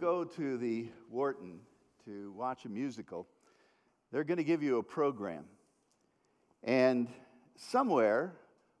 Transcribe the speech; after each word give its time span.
go 0.00 0.24
to 0.24 0.56
the 0.56 0.88
Wharton 1.10 1.60
to 2.06 2.32
watch 2.32 2.64
a 2.64 2.70
musical, 2.70 3.26
they're 4.10 4.24
going 4.24 4.38
to 4.38 4.44
give 4.44 4.62
you 4.62 4.78
a 4.78 4.82
program. 4.82 5.44
And 6.64 7.06
somewhere 7.56 8.32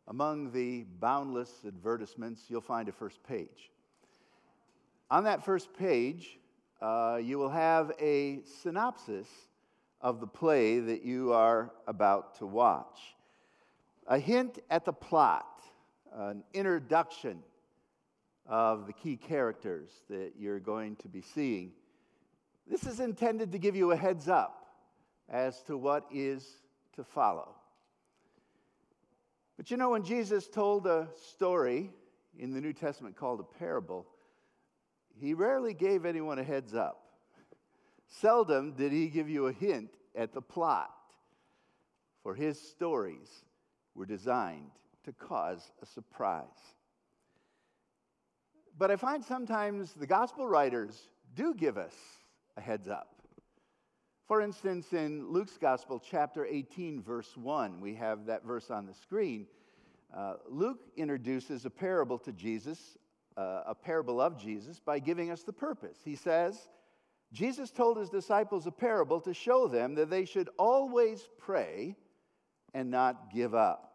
among 0.08 0.52
the 0.52 0.86
boundless 0.98 1.52
advertisements, 1.66 2.44
you'll 2.48 2.62
find 2.62 2.88
a 2.88 2.92
first 2.92 3.22
page. 3.22 3.70
On 5.10 5.24
that 5.24 5.44
first 5.44 5.68
page, 5.74 6.38
uh, 6.80 7.18
you 7.22 7.38
will 7.38 7.50
have 7.50 7.92
a 8.00 8.40
synopsis 8.62 9.28
of 10.00 10.20
the 10.20 10.26
play 10.26 10.80
that 10.80 11.04
you 11.04 11.34
are 11.34 11.70
about 11.86 12.38
to 12.38 12.46
watch, 12.46 12.98
a 14.06 14.18
hint 14.18 14.58
at 14.70 14.86
the 14.86 14.92
plot, 14.92 15.60
an 16.14 16.42
introduction 16.54 17.42
of 18.50 18.88
the 18.88 18.92
key 18.92 19.16
characters 19.16 19.88
that 20.10 20.32
you're 20.36 20.58
going 20.58 20.96
to 20.96 21.08
be 21.08 21.22
seeing. 21.22 21.70
This 22.68 22.84
is 22.84 22.98
intended 22.98 23.52
to 23.52 23.58
give 23.58 23.76
you 23.76 23.92
a 23.92 23.96
heads 23.96 24.28
up 24.28 24.66
as 25.28 25.62
to 25.62 25.78
what 25.78 26.04
is 26.12 26.44
to 26.96 27.04
follow. 27.04 27.54
But 29.56 29.70
you 29.70 29.76
know, 29.76 29.90
when 29.90 30.02
Jesus 30.02 30.48
told 30.48 30.86
a 30.88 31.06
story 31.30 31.90
in 32.38 32.52
the 32.52 32.60
New 32.60 32.72
Testament 32.72 33.16
called 33.16 33.38
a 33.38 33.58
parable, 33.58 34.06
he 35.20 35.32
rarely 35.32 35.72
gave 35.72 36.04
anyone 36.04 36.40
a 36.40 36.44
heads 36.44 36.74
up. 36.74 37.02
Seldom 38.08 38.72
did 38.72 38.90
he 38.90 39.06
give 39.06 39.30
you 39.30 39.46
a 39.46 39.52
hint 39.52 39.90
at 40.16 40.32
the 40.32 40.42
plot, 40.42 40.90
for 42.24 42.34
his 42.34 42.60
stories 42.60 43.44
were 43.94 44.06
designed 44.06 44.72
to 45.04 45.12
cause 45.12 45.70
a 45.80 45.86
surprise. 45.86 46.46
But 48.80 48.90
I 48.90 48.96
find 48.96 49.22
sometimes 49.22 49.92
the 49.92 50.06
gospel 50.06 50.48
writers 50.48 50.98
do 51.36 51.52
give 51.52 51.76
us 51.76 51.92
a 52.56 52.62
heads 52.62 52.88
up. 52.88 53.14
For 54.26 54.40
instance, 54.40 54.94
in 54.94 55.30
Luke's 55.30 55.58
Gospel, 55.58 56.02
chapter 56.02 56.46
18, 56.46 57.02
verse 57.02 57.36
1, 57.36 57.78
we 57.78 57.94
have 57.96 58.24
that 58.24 58.42
verse 58.42 58.70
on 58.70 58.86
the 58.86 58.94
screen. 58.94 59.46
Uh, 60.16 60.36
Luke 60.48 60.78
introduces 60.96 61.66
a 61.66 61.70
parable 61.70 62.16
to 62.20 62.32
Jesus, 62.32 62.96
uh, 63.36 63.64
a 63.66 63.74
parable 63.74 64.18
of 64.18 64.38
Jesus, 64.38 64.80
by 64.80 64.98
giving 64.98 65.30
us 65.30 65.42
the 65.42 65.52
purpose. 65.52 65.98
He 66.02 66.16
says, 66.16 66.70
Jesus 67.34 67.70
told 67.70 67.98
his 67.98 68.08
disciples 68.08 68.66
a 68.66 68.72
parable 68.72 69.20
to 69.20 69.34
show 69.34 69.68
them 69.68 69.94
that 69.96 70.08
they 70.08 70.24
should 70.24 70.48
always 70.58 71.28
pray 71.36 71.96
and 72.72 72.90
not 72.90 73.30
give 73.30 73.54
up. 73.54 73.92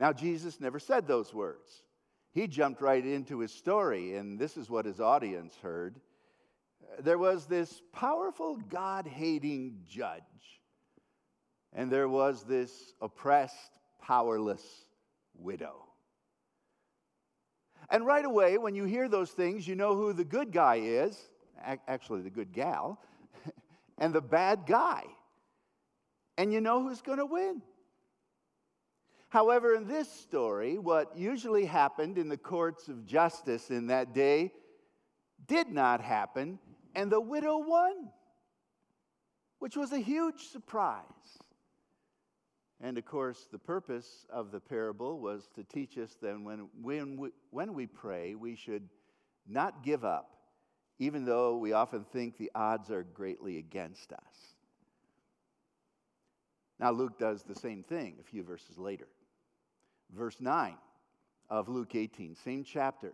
Now, 0.00 0.14
Jesus 0.14 0.58
never 0.58 0.78
said 0.78 1.06
those 1.06 1.34
words. 1.34 1.82
He 2.32 2.46
jumped 2.46 2.80
right 2.80 3.04
into 3.04 3.40
his 3.40 3.52
story, 3.52 4.14
and 4.14 4.38
this 4.38 4.56
is 4.56 4.70
what 4.70 4.84
his 4.84 5.00
audience 5.00 5.56
heard 5.62 6.00
there 7.00 7.18
was 7.18 7.46
this 7.46 7.82
powerful 7.92 8.56
God 8.56 9.06
hating 9.06 9.78
judge, 9.88 10.22
and 11.72 11.90
there 11.90 12.08
was 12.08 12.44
this 12.44 12.94
oppressed, 13.00 13.78
powerless 14.02 14.62
widow. 15.34 15.84
And 17.90 18.04
right 18.04 18.24
away, 18.24 18.58
when 18.58 18.74
you 18.74 18.84
hear 18.84 19.08
those 19.08 19.30
things, 19.30 19.66
you 19.66 19.74
know 19.74 19.94
who 19.94 20.12
the 20.12 20.24
good 20.24 20.52
guy 20.52 20.76
is 20.76 21.18
actually, 21.88 22.22
the 22.22 22.30
good 22.30 22.52
gal, 22.52 23.00
and 23.98 24.12
the 24.12 24.20
bad 24.20 24.60
guy. 24.66 25.04
And 26.36 26.52
you 26.52 26.60
know 26.60 26.82
who's 26.82 27.02
going 27.02 27.18
to 27.18 27.26
win. 27.26 27.62
However, 29.28 29.74
in 29.74 29.86
this 29.86 30.10
story, 30.10 30.78
what 30.78 31.16
usually 31.16 31.66
happened 31.66 32.16
in 32.16 32.28
the 32.28 32.36
courts 32.36 32.88
of 32.88 33.04
justice 33.04 33.70
in 33.70 33.88
that 33.88 34.14
day 34.14 34.52
did 35.46 35.68
not 35.68 36.00
happen 36.00 36.58
and 36.94 37.12
the 37.12 37.20
widow 37.20 37.58
won, 37.58 38.08
which 39.58 39.76
was 39.76 39.92
a 39.92 39.98
huge 39.98 40.48
surprise. 40.48 41.02
And 42.80 42.96
of 42.96 43.04
course, 43.04 43.48
the 43.50 43.58
purpose 43.58 44.26
of 44.30 44.50
the 44.50 44.60
parable 44.60 45.20
was 45.20 45.48
to 45.56 45.64
teach 45.64 45.98
us 45.98 46.16
that 46.22 46.40
when, 46.40 46.68
when, 46.80 47.16
we, 47.16 47.30
when 47.50 47.74
we 47.74 47.86
pray, 47.86 48.34
we 48.34 48.56
should 48.56 48.88
not 49.46 49.82
give 49.82 50.04
up, 50.04 50.30
even 50.98 51.24
though 51.24 51.56
we 51.56 51.72
often 51.72 52.04
think 52.04 52.38
the 52.38 52.50
odds 52.54 52.90
are 52.90 53.02
greatly 53.02 53.58
against 53.58 54.12
us. 54.12 54.54
Now, 56.80 56.92
Luke 56.92 57.18
does 57.18 57.42
the 57.42 57.56
same 57.56 57.82
thing 57.82 58.16
a 58.20 58.22
few 58.22 58.44
verses 58.44 58.78
later. 58.78 59.08
Verse 60.14 60.40
9 60.40 60.76
of 61.50 61.68
Luke 61.68 61.94
18, 61.94 62.34
same 62.34 62.64
chapter. 62.64 63.12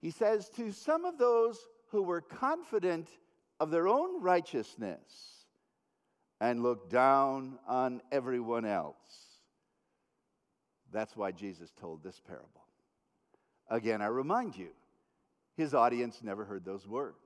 He 0.00 0.10
says, 0.10 0.48
To 0.50 0.70
some 0.70 1.04
of 1.04 1.18
those 1.18 1.58
who 1.88 2.02
were 2.02 2.20
confident 2.20 3.08
of 3.60 3.70
their 3.70 3.88
own 3.88 4.22
righteousness 4.22 5.46
and 6.40 6.62
looked 6.62 6.90
down 6.90 7.58
on 7.66 8.02
everyone 8.12 8.64
else. 8.64 8.96
That's 10.92 11.16
why 11.16 11.32
Jesus 11.32 11.72
told 11.80 12.02
this 12.02 12.20
parable. 12.26 12.66
Again, 13.68 14.02
I 14.02 14.06
remind 14.06 14.56
you, 14.56 14.68
his 15.56 15.74
audience 15.74 16.20
never 16.22 16.44
heard 16.44 16.64
those 16.64 16.86
words. 16.86 17.16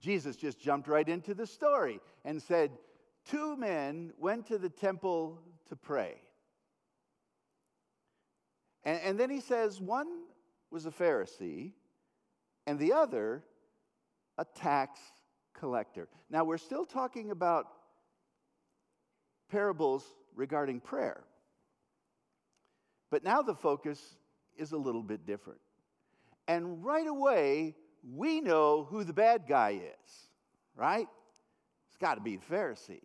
Jesus 0.00 0.36
just 0.36 0.60
jumped 0.60 0.88
right 0.88 1.08
into 1.08 1.34
the 1.34 1.46
story 1.46 2.00
and 2.24 2.40
said, 2.40 2.70
Two 3.28 3.56
men 3.56 4.12
went 4.18 4.46
to 4.46 4.58
the 4.58 4.68
temple 4.68 5.40
to 5.68 5.76
pray. 5.76 6.14
And, 8.86 9.00
and 9.02 9.20
then 9.20 9.28
he 9.28 9.40
says, 9.40 9.80
One 9.80 10.06
was 10.70 10.86
a 10.86 10.90
Pharisee 10.90 11.72
and 12.66 12.78
the 12.78 12.94
other 12.94 13.42
a 14.38 14.44
tax 14.44 15.00
collector. 15.52 16.08
Now, 16.30 16.44
we're 16.44 16.58
still 16.58 16.86
talking 16.86 17.30
about 17.30 17.66
parables 19.50 20.04
regarding 20.34 20.80
prayer, 20.80 21.24
but 23.10 23.24
now 23.24 23.42
the 23.42 23.54
focus 23.54 24.00
is 24.56 24.72
a 24.72 24.76
little 24.76 25.02
bit 25.02 25.26
different. 25.26 25.60
And 26.48 26.84
right 26.84 27.06
away, 27.06 27.74
we 28.14 28.40
know 28.40 28.84
who 28.84 29.04
the 29.04 29.12
bad 29.12 29.44
guy 29.48 29.80
is, 29.82 30.12
right? 30.76 31.08
It's 31.88 31.96
got 31.96 32.16
to 32.16 32.20
be 32.20 32.36
the 32.36 32.54
Pharisee. 32.54 33.02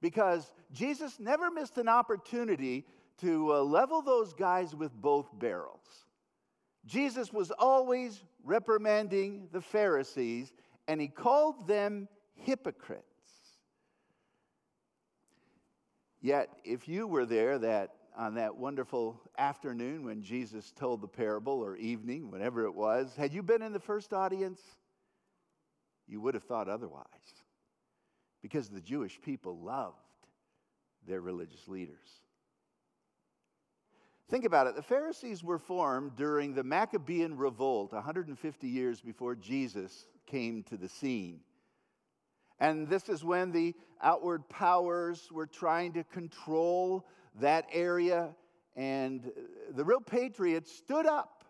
Because 0.00 0.52
Jesus 0.72 1.18
never 1.18 1.50
missed 1.50 1.78
an 1.78 1.88
opportunity 1.88 2.84
to 3.20 3.54
uh, 3.54 3.62
level 3.62 4.02
those 4.02 4.32
guys 4.32 4.74
with 4.74 4.92
both 4.92 5.26
barrels. 5.38 6.06
Jesus 6.86 7.32
was 7.32 7.50
always 7.50 8.22
reprimanding 8.42 9.48
the 9.52 9.60
Pharisees, 9.60 10.52
and 10.86 11.00
he 11.00 11.08
called 11.08 11.66
them 11.66 12.08
hypocrites. 12.34 13.04
Yet, 16.20 16.48
if 16.64 16.88
you 16.88 17.06
were 17.06 17.26
there 17.26 17.58
that 17.58 17.90
on 18.16 18.34
that 18.34 18.56
wonderful 18.56 19.20
afternoon 19.38 20.04
when 20.04 20.22
Jesus 20.22 20.72
told 20.76 21.00
the 21.00 21.08
parable, 21.08 21.60
or 21.60 21.76
evening, 21.76 22.30
whatever 22.30 22.64
it 22.64 22.74
was, 22.74 23.14
had 23.16 23.32
you 23.32 23.42
been 23.42 23.62
in 23.62 23.72
the 23.72 23.80
first 23.80 24.12
audience, 24.12 24.60
you 26.06 26.20
would 26.20 26.34
have 26.34 26.44
thought 26.44 26.68
otherwise. 26.68 27.04
Because 28.40 28.68
the 28.68 28.80
Jewish 28.80 29.20
people 29.20 29.58
loved 29.58 29.96
their 31.06 31.20
religious 31.20 31.66
leaders. 31.66 32.23
Think 34.30 34.46
about 34.46 34.66
it. 34.66 34.74
The 34.74 34.82
Pharisees 34.82 35.44
were 35.44 35.58
formed 35.58 36.16
during 36.16 36.54
the 36.54 36.64
Maccabean 36.64 37.36
revolt 37.36 37.92
150 37.92 38.68
years 38.68 39.00
before 39.00 39.34
Jesus 39.34 40.06
came 40.26 40.62
to 40.64 40.76
the 40.76 40.88
scene. 40.88 41.40
And 42.58 42.88
this 42.88 43.08
is 43.08 43.22
when 43.22 43.52
the 43.52 43.74
outward 44.02 44.48
powers 44.48 45.28
were 45.30 45.46
trying 45.46 45.92
to 45.94 46.04
control 46.04 47.06
that 47.40 47.66
area. 47.70 48.34
And 48.76 49.30
the 49.70 49.84
real 49.84 50.00
patriots 50.00 50.74
stood 50.74 51.06
up. 51.06 51.44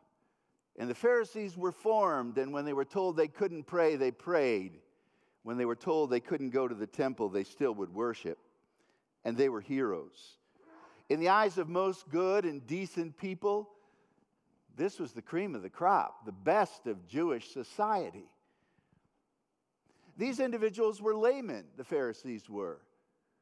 And 0.77 0.91
the 0.91 0.95
Pharisees 0.95 1.57
were 1.57 1.73
formed. 1.73 2.39
And 2.39 2.53
when 2.53 2.65
they 2.65 2.73
were 2.73 2.85
told 2.85 3.17
they 3.17 3.29
couldn't 3.29 3.65
pray, 3.65 3.95
they 3.95 4.11
prayed. 4.11 4.81
When 5.45 5.57
they 5.57 5.67
were 5.67 5.77
told 5.77 6.11
they 6.11 6.21
couldn't 6.21 6.51
go 6.51 6.67
to 6.67 6.75
the 6.75 6.87
temple, 6.87 7.29
they 7.29 7.45
still 7.45 7.75
would 7.75 7.95
worship. 7.95 8.39
And 9.25 9.37
they 9.37 9.49
were 9.49 9.61
heroes. 9.61 10.39
In 11.09 11.21
the 11.21 11.29
eyes 11.29 11.59
of 11.59 11.69
most 11.69 12.09
good 12.09 12.45
and 12.45 12.67
decent 12.67 13.17
people, 13.17 13.69
this 14.77 14.99
was 14.99 15.13
the 15.13 15.23
cream 15.23 15.55
of 15.55 15.63
the 15.63 15.71
crop, 15.71 16.25
the 16.25 16.33
best 16.33 16.87
of 16.87 17.07
Jewish 17.07 17.51
society. 17.53 18.25
These 20.17 20.41
individuals 20.41 21.03
were 21.03 21.15
laymen, 21.15 21.65
the 21.77 21.85
Pharisees 21.85 22.49
were, 22.49 22.81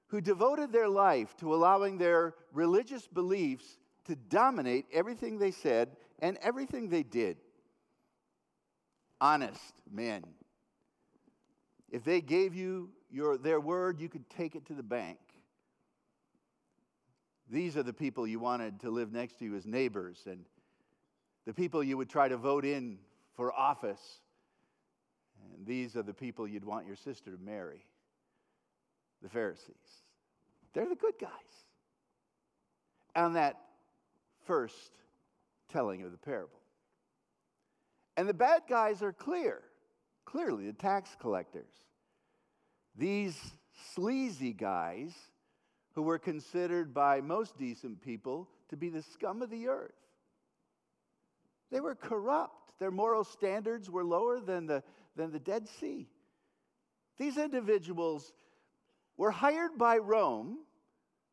who 0.09 0.21
devoted 0.21 0.73
their 0.73 0.89
life 0.89 1.37
to 1.39 1.55
allowing 1.55 1.99
their 1.99 2.35
religious 2.53 3.07
beliefs 3.07 3.79
to 4.07 4.17
dominate 4.17 4.87
everything 4.93 5.39
they 5.39 5.51
said 5.51 5.97
and 6.19 6.39
everything 6.43 6.89
they 6.89 7.03
did. 7.03 7.37
Honest 9.21 9.75
men. 9.91 10.25
If 11.91 12.05
they 12.05 12.21
gave 12.21 12.55
you 12.55 12.91
your, 13.11 13.37
their 13.37 13.61
word, 13.61 14.01
you 14.01 14.09
could 14.09 14.29
take 14.31 14.55
it 14.57 14.67
to 14.67 14.75
the 14.75 14.83
bank. 14.83 15.19
These 17.53 17.77
are 17.77 17.83
the 17.83 17.93
people 17.93 18.27
you 18.27 18.41
wanted 18.41 18.81
to 18.81 18.91
live 18.91 19.13
next 19.13 19.39
to 19.39 19.45
you 19.45 19.55
as 19.57 19.67
neighbors 19.67 20.23
and 20.25 20.47
the 21.45 21.53
people 21.53 21.85
you 21.85 21.99
would 21.99 22.09
try 22.09 22.27
to 22.27 22.39
vote 22.39 22.65
in 22.65 22.97
for 23.35 23.53
office. 23.53 24.21
And 25.55 25.67
these 25.67 25.95
are 25.95 26.03
the 26.03 26.15
people 26.15 26.49
you'd 26.49 26.65
want 26.65 26.87
your 26.87 26.97
sister 26.97 27.31
to 27.31 27.37
marry 27.37 27.85
the 29.23 29.29
Pharisees. 29.29 29.77
They're 30.73 30.89
the 30.89 30.95
good 30.95 31.19
guys. 31.21 31.31
On 33.15 33.35
that 33.35 33.61
first 34.47 34.93
telling 35.71 36.03
of 36.05 36.11
the 36.11 36.17
parable. 36.17 36.59
And 38.17 38.27
the 38.27 38.35
bad 38.35 38.63
guys 38.67 39.03
are 39.03 39.13
clear, 39.13 39.61
clearly, 40.25 40.65
the 40.65 40.73
tax 40.73 41.15
collectors. 41.21 41.71
These 42.97 43.39
sleazy 43.95 44.55
guys 44.55 45.13
who 45.95 46.03
were 46.03 46.19
considered 46.19 46.95
by 46.95 47.21
most 47.21 47.59
decent 47.59 48.01
people 48.01 48.49
to 48.69 48.77
be 48.77 48.89
the 48.89 49.03
scum 49.03 49.43
of 49.43 49.51
the 49.51 49.69
earth. 49.69 49.93
They 51.71 51.81
were 51.81 51.95
corrupt. 51.95 52.79
Their 52.79 52.91
moral 52.91 53.25
standards 53.25 53.91
were 53.91 54.05
lower 54.05 54.41
than 54.41 54.67
the, 54.67 54.83
than 55.17 55.33
the 55.33 55.39
Dead 55.39 55.69
Sea. 55.69 56.09
These 57.19 57.39
individuals 57.39 58.33
were 59.17 59.31
hired 59.31 59.79
by 59.79 59.99
Rome 59.99 60.59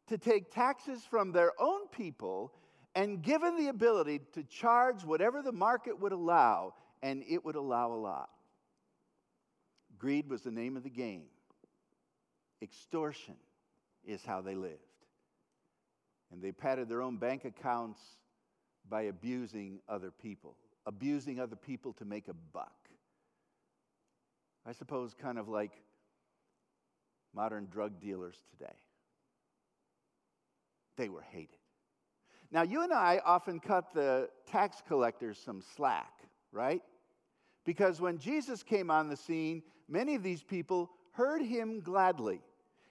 to 0.07 0.17
take 0.17 0.51
taxes 0.51 1.03
from 1.09 1.31
their 1.31 1.51
own 1.59 1.87
people 1.87 2.53
and 2.95 3.21
given 3.21 3.55
the 3.55 3.67
ability 3.67 4.19
to 4.33 4.43
charge 4.43 5.03
whatever 5.03 5.41
the 5.41 5.51
market 5.51 5.99
would 5.99 6.11
allow, 6.11 6.73
and 7.01 7.23
it 7.29 7.45
would 7.45 7.55
allow 7.55 7.91
a 7.91 7.95
lot. 7.95 8.29
Greed 9.97 10.29
was 10.29 10.41
the 10.41 10.51
name 10.51 10.75
of 10.75 10.83
the 10.83 10.89
game. 10.89 11.23
Extortion 12.61 13.35
is 14.05 14.23
how 14.25 14.41
they 14.41 14.55
lived. 14.55 14.75
And 16.31 16.41
they 16.41 16.51
padded 16.51 16.89
their 16.89 17.01
own 17.01 17.17
bank 17.17 17.45
accounts 17.45 17.99
by 18.87 19.03
abusing 19.03 19.79
other 19.87 20.11
people, 20.11 20.55
abusing 20.85 21.39
other 21.39 21.55
people 21.55 21.93
to 21.93 22.05
make 22.05 22.27
a 22.27 22.33
buck. 22.53 22.89
I 24.65 24.71
suppose, 24.71 25.13
kind 25.13 25.37
of 25.39 25.47
like 25.47 25.71
modern 27.33 27.67
drug 27.71 27.99
dealers 27.99 28.37
today. 28.51 28.73
They 30.97 31.09
were 31.09 31.23
hated. 31.31 31.57
Now, 32.51 32.63
you 32.63 32.81
and 32.81 32.91
I 32.91 33.21
often 33.25 33.59
cut 33.59 33.93
the 33.93 34.29
tax 34.47 34.81
collectors 34.87 35.37
some 35.37 35.61
slack, 35.75 36.11
right? 36.51 36.81
Because 37.65 38.01
when 38.01 38.17
Jesus 38.17 38.63
came 38.63 38.89
on 38.89 39.09
the 39.09 39.15
scene, 39.15 39.61
many 39.87 40.15
of 40.15 40.23
these 40.23 40.41
people 40.41 40.89
heard 41.11 41.41
him 41.41 41.79
gladly. 41.81 42.41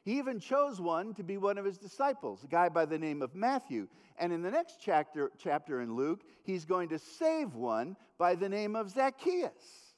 He 0.09 0.17
even 0.17 0.41
chose 0.41 0.81
one 0.81 1.13
to 1.17 1.23
be 1.23 1.37
one 1.37 1.59
of 1.59 1.67
his 1.67 1.77
disciples, 1.77 2.43
a 2.43 2.47
guy 2.47 2.71
by 2.71 2.87
the 2.87 2.99
name 2.99 3.21
of 3.21 3.35
Matthew. 3.35 3.89
And 4.19 4.33
in 4.33 4.41
the 4.41 4.51
next 4.51 4.79
chapter, 4.81 5.31
chapter 5.37 5.83
in 5.83 5.97
Luke, 5.97 6.23
he's 6.45 6.65
going 6.65 6.89
to 6.89 6.99
save 6.99 7.55
one 7.55 7.95
by 8.17 8.35
the 8.35 8.49
name 8.49 8.75
of 8.75 8.89
Zacchaeus, 8.89 9.93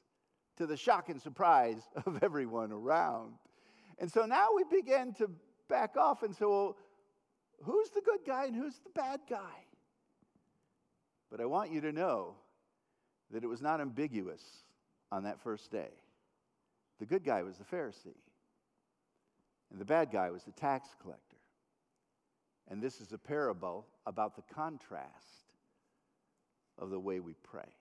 to 0.56 0.66
the 0.66 0.76
shock 0.76 1.10
and 1.10 1.22
surprise 1.22 1.82
of 2.06 2.24
everyone 2.24 2.72
around. 2.72 3.34
And 4.00 4.10
so 4.10 4.26
now 4.26 4.48
we 4.56 4.64
begin 4.64 5.14
to 5.14 5.30
back 5.68 5.96
off 5.96 6.24
and 6.24 6.34
say, 6.34 6.44
well, 6.44 6.76
who's 7.62 7.90
the 7.90 8.00
good 8.00 8.26
guy 8.26 8.46
and 8.46 8.56
who's 8.56 8.80
the 8.80 8.90
bad 8.92 9.20
guy? 9.30 9.64
But 11.30 11.40
I 11.40 11.44
want 11.44 11.70
you 11.70 11.82
to 11.82 11.92
know 11.92 12.34
that 13.30 13.44
it 13.44 13.46
was 13.46 13.62
not 13.62 13.80
ambiguous 13.80 14.42
on 15.12 15.22
that 15.22 15.38
first 15.40 15.70
day. 15.70 15.92
The 16.98 17.06
good 17.06 17.22
guy 17.22 17.44
was 17.44 17.58
the 17.58 17.64
Pharisee, 17.64 18.16
and 19.70 19.80
the 19.80 19.84
bad 19.84 20.10
guy 20.10 20.30
was 20.30 20.44
the 20.44 20.52
tax 20.52 20.88
collector. 21.00 21.36
And 22.68 22.82
this 22.82 23.00
is 23.00 23.12
a 23.12 23.18
parable 23.18 23.86
about 24.06 24.36
the 24.36 24.54
contrast 24.54 25.52
of 26.78 26.90
the 26.90 27.00
way 27.00 27.20
we 27.20 27.34
pray. 27.42 27.74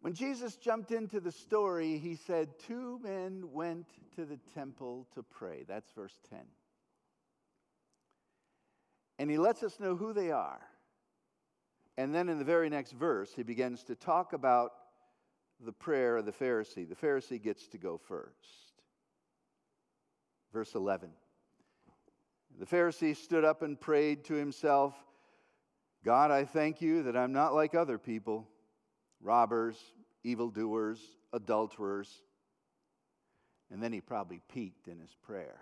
When 0.00 0.14
Jesus 0.14 0.56
jumped 0.56 0.90
into 0.90 1.20
the 1.20 1.32
story, 1.32 1.98
he 1.98 2.14
said, 2.14 2.58
Two 2.66 3.00
men 3.02 3.52
went 3.52 3.86
to 4.16 4.24
the 4.24 4.38
temple 4.54 5.06
to 5.14 5.22
pray. 5.22 5.64
That's 5.66 5.90
verse 5.92 6.16
10. 6.30 6.38
And 9.18 9.30
he 9.30 9.38
lets 9.38 9.62
us 9.62 9.80
know 9.80 9.96
who 9.96 10.12
they 10.12 10.30
are. 10.30 10.60
And 11.96 12.14
then 12.14 12.28
in 12.28 12.38
the 12.38 12.44
very 12.44 12.70
next 12.70 12.92
verse, 12.92 13.32
he 13.34 13.42
begins 13.42 13.82
to 13.84 13.96
talk 13.96 14.32
about 14.32 14.70
the 15.60 15.72
prayer 15.72 16.16
of 16.16 16.26
the 16.26 16.32
Pharisee. 16.32 16.88
The 16.88 16.94
Pharisee 16.94 17.42
gets 17.42 17.66
to 17.68 17.78
go 17.78 17.98
first. 17.98 18.67
Verse 20.52 20.74
11. 20.74 21.10
The 22.58 22.66
Pharisee 22.66 23.16
stood 23.16 23.44
up 23.44 23.62
and 23.62 23.80
prayed 23.80 24.24
to 24.24 24.34
himself 24.34 24.94
God, 26.04 26.30
I 26.30 26.44
thank 26.44 26.80
you 26.80 27.02
that 27.04 27.16
I'm 27.16 27.32
not 27.32 27.54
like 27.54 27.74
other 27.74 27.98
people 27.98 28.48
robbers, 29.20 29.76
evildoers, 30.22 31.00
adulterers. 31.32 32.08
And 33.70 33.82
then 33.82 33.92
he 33.92 34.00
probably 34.00 34.40
peeked 34.48 34.88
in 34.88 34.98
his 34.98 35.14
prayer. 35.22 35.58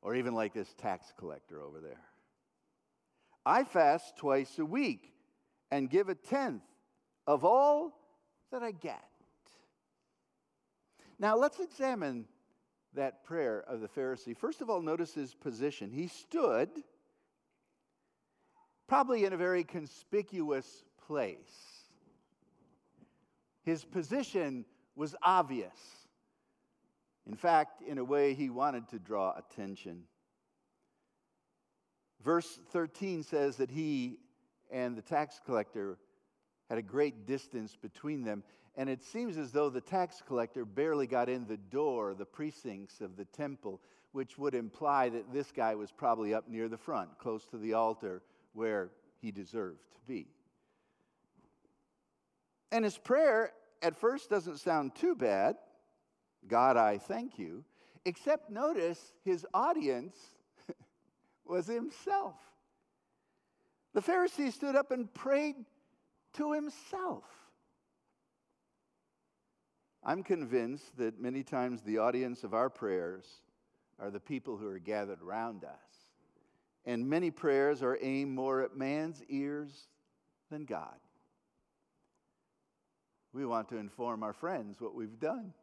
Or 0.00 0.14
even 0.14 0.34
like 0.34 0.54
this 0.54 0.72
tax 0.74 1.12
collector 1.18 1.60
over 1.60 1.80
there. 1.80 2.00
I 3.44 3.64
fast 3.64 4.16
twice 4.16 4.58
a 4.58 4.64
week 4.64 5.12
and 5.70 5.90
give 5.90 6.08
a 6.08 6.14
tenth 6.14 6.62
of 7.26 7.44
all 7.44 7.98
that 8.52 8.62
I 8.62 8.70
get. 8.70 9.04
Now 11.18 11.36
let's 11.36 11.60
examine 11.60 12.26
that 12.94 13.24
prayer 13.24 13.64
of 13.66 13.80
the 13.80 13.88
Pharisee. 13.88 14.36
First 14.36 14.60
of 14.60 14.70
all, 14.70 14.80
notice 14.80 15.14
his 15.14 15.34
position. 15.34 15.90
He 15.90 16.08
stood 16.08 16.68
probably 18.86 19.24
in 19.24 19.32
a 19.32 19.36
very 19.36 19.64
conspicuous 19.64 20.84
place. 21.06 21.36
His 23.62 23.84
position 23.84 24.64
was 24.94 25.14
obvious. 25.22 25.76
In 27.26 27.36
fact, 27.36 27.82
in 27.82 27.98
a 27.98 28.04
way, 28.04 28.34
he 28.34 28.50
wanted 28.50 28.88
to 28.90 28.98
draw 28.98 29.34
attention. 29.36 30.02
Verse 32.22 32.60
13 32.70 33.22
says 33.22 33.56
that 33.56 33.70
he 33.70 34.18
and 34.70 34.96
the 34.96 35.02
tax 35.02 35.40
collector 35.44 35.98
had 36.68 36.78
a 36.78 36.82
great 36.82 37.26
distance 37.26 37.76
between 37.80 38.24
them. 38.24 38.42
And 38.76 38.88
it 38.88 39.02
seems 39.02 39.36
as 39.36 39.52
though 39.52 39.70
the 39.70 39.80
tax 39.80 40.22
collector 40.26 40.64
barely 40.64 41.06
got 41.06 41.28
in 41.28 41.46
the 41.46 41.56
door, 41.56 42.14
the 42.14 42.24
precincts 42.24 43.00
of 43.00 43.16
the 43.16 43.24
temple, 43.26 43.80
which 44.12 44.36
would 44.38 44.54
imply 44.54 45.08
that 45.10 45.32
this 45.32 45.52
guy 45.52 45.74
was 45.74 45.92
probably 45.92 46.34
up 46.34 46.48
near 46.48 46.68
the 46.68 46.76
front, 46.76 47.18
close 47.18 47.46
to 47.46 47.58
the 47.58 47.74
altar 47.74 48.22
where 48.52 48.90
he 49.20 49.30
deserved 49.30 49.84
to 49.94 50.00
be. 50.06 50.26
And 52.72 52.84
his 52.84 52.98
prayer 52.98 53.52
at 53.82 53.96
first 53.96 54.30
doesn't 54.30 54.58
sound 54.58 54.94
too 54.94 55.14
bad 55.14 55.56
God, 56.46 56.76
I 56.76 56.98
thank 56.98 57.38
you, 57.38 57.64
except 58.04 58.50
notice 58.50 59.12
his 59.24 59.46
audience 59.54 60.16
was 61.44 61.66
himself. 61.66 62.34
The 63.94 64.02
Pharisee 64.02 64.52
stood 64.52 64.76
up 64.76 64.90
and 64.90 65.12
prayed 65.14 65.54
to 66.34 66.52
himself. 66.52 67.24
I'm 70.04 70.22
convinced 70.22 70.96
that 70.98 71.20
many 71.20 71.42
times 71.42 71.80
the 71.82 71.98
audience 71.98 72.44
of 72.44 72.52
our 72.52 72.68
prayers 72.68 73.24
are 73.98 74.10
the 74.10 74.20
people 74.20 74.56
who 74.56 74.68
are 74.68 74.78
gathered 74.78 75.22
around 75.22 75.64
us. 75.64 75.70
And 76.84 77.08
many 77.08 77.30
prayers 77.30 77.82
are 77.82 77.98
aimed 78.02 78.32
more 78.32 78.60
at 78.62 78.76
man's 78.76 79.22
ears 79.30 79.88
than 80.50 80.66
God. 80.66 80.96
We 83.32 83.46
want 83.46 83.68
to 83.70 83.78
inform 83.78 84.22
our 84.22 84.34
friends 84.34 84.80
what 84.80 84.94
we've 84.94 85.18
done. 85.18 85.54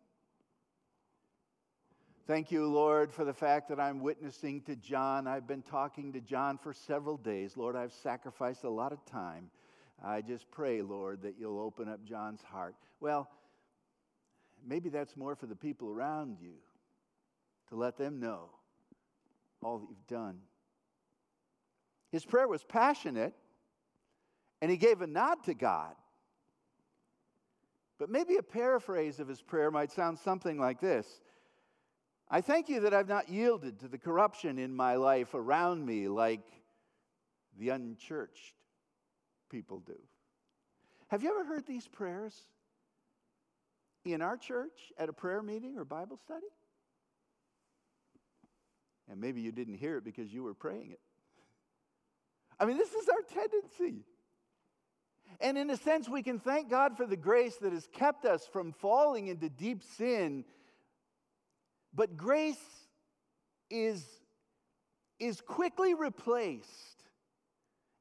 Thank 2.26 2.52
you, 2.52 2.66
Lord, 2.66 3.14
for 3.14 3.26
the 3.26 3.34
fact 3.34 3.70
that 3.70 3.80
I'm 3.80 4.00
witnessing 4.00 4.62
to 4.62 4.76
John. 4.76 5.28
I've 5.28 5.48
been 5.48 5.62
talking 5.62 6.14
to 6.14 6.22
John 6.22 6.58
for 6.58 6.74
several 6.74 7.18
days. 7.18 7.58
Lord, 7.58 7.76
I've 7.76 7.94
sacrificed 7.94 8.64
a 8.64 8.70
lot 8.70 8.92
of 8.92 9.06
time. 9.06 9.52
I 10.04 10.22
just 10.22 10.50
pray, 10.50 10.82
Lord, 10.82 11.22
that 11.22 11.36
you'll 11.40 11.60
open 11.60 11.88
up 11.88 12.04
John's 12.04 12.42
heart. 12.42 12.76
Well, 13.00 13.30
maybe 14.66 14.90
that's 14.90 15.16
more 15.16 15.36
for 15.36 15.46
the 15.46 15.56
people 15.56 15.90
around 15.90 16.38
you 16.42 16.54
to 17.70 17.76
let 17.76 17.98
them 17.98 18.20
know 18.20 18.50
all 19.64 19.80
that 19.80 19.90
you've 19.90 20.08
done. 20.08 20.38
His 22.12 22.26
prayer 22.26 22.48
was 22.48 22.64
passionate, 22.64 23.34
and 24.62 24.70
he 24.70 24.78
gave 24.78 25.02
a 25.02 25.08
nod 25.08 25.44
to 25.46 25.54
God. 25.54 25.96
But 27.98 28.10
maybe 28.10 28.38
a 28.38 28.44
paraphrase 28.44 29.20
of 29.20 29.28
his 29.28 29.42
prayer 29.42 29.72
might 29.72 29.92
sound 29.92 30.20
something 30.20 30.60
like 30.60 30.82
this 30.82 31.22
I 32.34 32.40
thank 32.40 32.70
you 32.70 32.80
that 32.82 32.94
I've 32.94 33.10
not 33.10 33.28
yielded 33.28 33.80
to 33.82 33.90
the 33.90 33.98
corruption 33.98 34.58
in 34.58 34.74
my 34.74 34.96
life 34.96 35.34
around 35.34 35.86
me 35.86 36.08
like 36.08 36.48
the 37.60 37.70
unchurched 37.70 38.56
people 39.50 39.82
do. 39.82 40.00
Have 41.10 41.24
you 41.24 41.30
ever 41.30 41.44
heard 41.44 41.68
these 41.68 41.90
prayers 41.90 42.34
in 44.06 44.22
our 44.22 44.38
church 44.38 44.92
at 44.98 45.10
a 45.10 45.14
prayer 45.14 45.42
meeting 45.42 45.78
or 45.78 45.86
Bible 45.86 46.18
study? 46.18 46.48
And 49.10 49.20
maybe 49.20 49.42
you 49.42 49.52
didn't 49.52 49.76
hear 49.76 49.98
it 49.98 50.04
because 50.04 50.34
you 50.34 50.44
were 50.44 50.54
praying 50.54 50.92
it. 50.92 51.00
I 52.60 52.66
mean, 52.66 52.78
this 52.78 52.94
is 52.94 53.10
our 53.10 53.22
tendency. 53.22 54.06
And 55.40 55.58
in 55.58 55.70
a 55.70 55.78
sense, 55.78 56.08
we 56.08 56.22
can 56.22 56.40
thank 56.40 56.70
God 56.70 56.98
for 56.98 57.06
the 57.06 57.18
grace 57.18 57.56
that 57.58 57.74
has 57.74 57.88
kept 57.92 58.26
us 58.26 58.48
from 58.52 58.74
falling 58.74 59.28
into 59.28 59.50
deep 59.50 59.82
sin. 59.84 60.46
But 61.94 62.18
grace 62.18 62.64
is, 63.70 64.06
is 65.20 65.42
quickly 65.42 65.94
replaced 65.94 67.04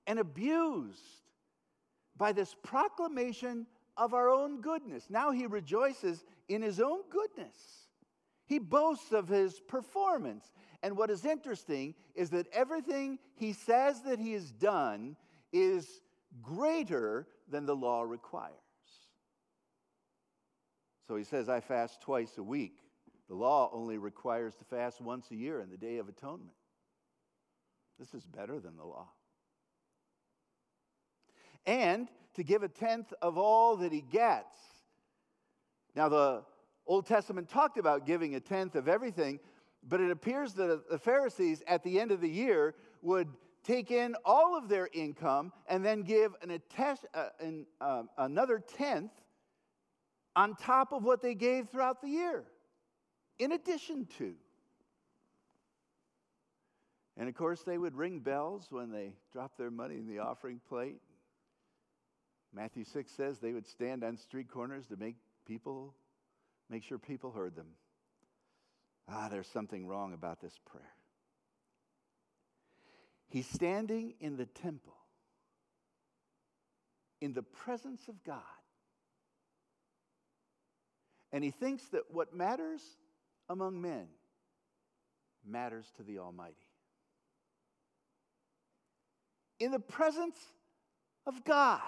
and 0.06 0.18
abused 0.18 1.00
by 2.16 2.32
this 2.32 2.54
proclamation 2.62 3.66
of 4.00 4.14
our 4.14 4.30
own 4.30 4.62
goodness. 4.62 5.04
Now 5.10 5.30
he 5.30 5.46
rejoices 5.46 6.24
in 6.48 6.62
his 6.62 6.80
own 6.80 7.00
goodness. 7.10 7.54
He 8.46 8.58
boasts 8.58 9.12
of 9.12 9.28
his 9.28 9.60
performance. 9.60 10.50
And 10.82 10.96
what 10.96 11.10
is 11.10 11.26
interesting 11.26 11.94
is 12.14 12.30
that 12.30 12.46
everything 12.50 13.18
he 13.34 13.52
says 13.52 14.00
that 14.04 14.18
he 14.18 14.32
has 14.32 14.50
done 14.52 15.16
is 15.52 16.00
greater 16.40 17.28
than 17.50 17.66
the 17.66 17.76
law 17.76 18.02
requires. 18.02 18.54
So 21.06 21.16
he 21.16 21.24
says, 21.24 21.50
I 21.50 21.60
fast 21.60 22.00
twice 22.00 22.38
a 22.38 22.42
week. 22.42 22.78
The 23.28 23.34
law 23.34 23.68
only 23.70 23.98
requires 23.98 24.54
to 24.56 24.64
fast 24.64 25.02
once 25.02 25.30
a 25.30 25.36
year 25.36 25.60
in 25.60 25.68
the 25.68 25.76
Day 25.76 25.98
of 25.98 26.08
Atonement. 26.08 26.56
This 27.98 28.14
is 28.14 28.24
better 28.24 28.58
than 28.60 28.78
the 28.78 28.84
law. 28.84 29.08
And 31.66 32.08
to 32.34 32.42
give 32.42 32.62
a 32.62 32.68
tenth 32.68 33.12
of 33.22 33.38
all 33.38 33.76
that 33.76 33.92
he 33.92 34.00
gets. 34.00 34.56
Now, 35.94 36.08
the 36.08 36.42
Old 36.86 37.06
Testament 37.06 37.48
talked 37.48 37.78
about 37.78 38.06
giving 38.06 38.34
a 38.34 38.40
tenth 38.40 38.74
of 38.74 38.88
everything, 38.88 39.40
but 39.82 40.00
it 40.00 40.10
appears 40.10 40.54
that 40.54 40.88
the 40.88 40.98
Pharisees 40.98 41.62
at 41.66 41.82
the 41.82 41.98
end 42.00 42.10
of 42.10 42.20
the 42.20 42.28
year 42.28 42.74
would 43.02 43.28
take 43.64 43.90
in 43.90 44.14
all 44.24 44.56
of 44.56 44.68
their 44.68 44.88
income 44.92 45.52
and 45.68 45.84
then 45.84 46.02
give 46.02 46.34
an 46.42 46.50
attest, 46.50 47.06
uh, 47.14 47.28
an, 47.40 47.66
uh, 47.80 48.04
another 48.18 48.58
tenth 48.58 49.12
on 50.36 50.54
top 50.56 50.92
of 50.92 51.02
what 51.02 51.22
they 51.22 51.34
gave 51.34 51.68
throughout 51.68 52.00
the 52.00 52.08
year, 52.08 52.44
in 53.38 53.52
addition 53.52 54.06
to. 54.18 54.34
And 57.16 57.28
of 57.28 57.34
course, 57.34 57.62
they 57.62 57.76
would 57.76 57.94
ring 57.94 58.20
bells 58.20 58.68
when 58.70 58.90
they 58.90 59.12
dropped 59.32 59.58
their 59.58 59.70
money 59.70 59.96
in 59.96 60.06
the 60.06 60.20
offering 60.20 60.60
plate. 60.68 61.00
Matthew 62.52 62.84
6 62.84 63.10
says 63.12 63.38
they 63.38 63.52
would 63.52 63.66
stand 63.66 64.02
on 64.02 64.16
street 64.16 64.50
corners 64.50 64.86
to 64.88 64.96
make 64.96 65.16
people, 65.46 65.94
make 66.68 66.82
sure 66.82 66.98
people 66.98 67.30
heard 67.30 67.54
them. 67.54 67.68
Ah, 69.08 69.28
there's 69.30 69.46
something 69.48 69.86
wrong 69.86 70.12
about 70.12 70.40
this 70.40 70.58
prayer. 70.66 70.92
He's 73.28 73.46
standing 73.46 74.14
in 74.20 74.36
the 74.36 74.46
temple, 74.46 74.96
in 77.20 77.32
the 77.32 77.42
presence 77.42 78.08
of 78.08 78.22
God. 78.24 78.42
And 81.32 81.44
he 81.44 81.52
thinks 81.52 81.84
that 81.88 82.10
what 82.10 82.34
matters 82.34 82.82
among 83.48 83.80
men 83.80 84.08
matters 85.46 85.86
to 85.96 86.02
the 86.02 86.18
Almighty. 86.18 86.56
In 89.60 89.70
the 89.70 89.78
presence 89.78 90.38
of 91.26 91.44
God, 91.44 91.80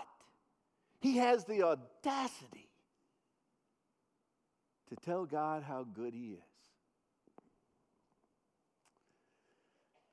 he 1.03 1.17
has 1.17 1.45
the 1.45 1.65
audacity 1.65 2.71
to 4.89 4.97
tell 5.05 5.27
God 5.27 5.65
how 5.65 5.83
good 5.83 6.15
he 6.15 6.35
is. 6.35 6.45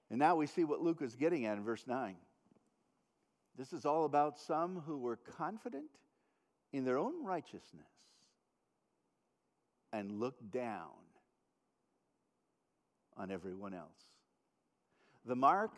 And 0.10 0.18
now 0.18 0.36
we 0.36 0.48
see 0.48 0.64
what 0.64 0.82
Luke 0.82 1.04
is 1.04 1.16
getting 1.16 1.46
at 1.46 1.60
in 1.60 1.64
verse 1.64 1.86
9. 1.86 2.16
This 3.56 3.72
is 3.72 3.86
all 3.86 4.06
about 4.06 4.40
some 4.40 4.82
who 4.88 4.98
were 4.98 5.18
confident 5.38 5.92
in 6.74 6.86
their 6.86 6.98
own 6.98 7.24
righteousness 7.24 7.86
and 9.94 10.20
looked 10.20 10.50
down 10.50 10.90
on 13.16 13.30
everyone 13.30 13.76
else. 13.76 14.08
The 15.24 15.36
mark 15.36 15.72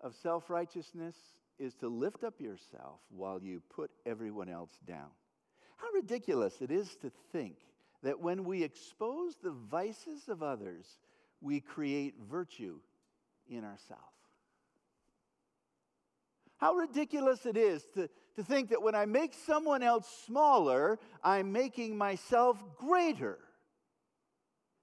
of 0.00 0.14
self 0.14 0.48
righteousness 0.48 1.16
is 1.62 1.74
to 1.74 1.88
lift 1.88 2.24
up 2.24 2.40
yourself 2.40 2.98
while 3.08 3.40
you 3.40 3.62
put 3.74 3.90
everyone 4.04 4.48
else 4.48 4.72
down. 4.86 5.10
How 5.76 5.86
ridiculous 5.94 6.60
it 6.60 6.70
is 6.70 6.96
to 6.96 7.10
think 7.30 7.56
that 8.02 8.20
when 8.20 8.44
we 8.44 8.64
expose 8.64 9.36
the 9.42 9.52
vices 9.52 10.28
of 10.28 10.42
others, 10.42 10.84
we 11.40 11.60
create 11.60 12.14
virtue 12.28 12.80
in 13.48 13.64
ourselves. 13.64 14.02
How 16.56 16.74
ridiculous 16.74 17.46
it 17.46 17.56
is 17.56 17.84
to, 17.94 18.08
to 18.36 18.42
think 18.42 18.70
that 18.70 18.82
when 18.82 18.94
I 18.94 19.04
make 19.04 19.34
someone 19.46 19.82
else 19.82 20.06
smaller, 20.26 20.98
I'm 21.22 21.52
making 21.52 21.96
myself 21.96 22.62
greater. 22.76 23.38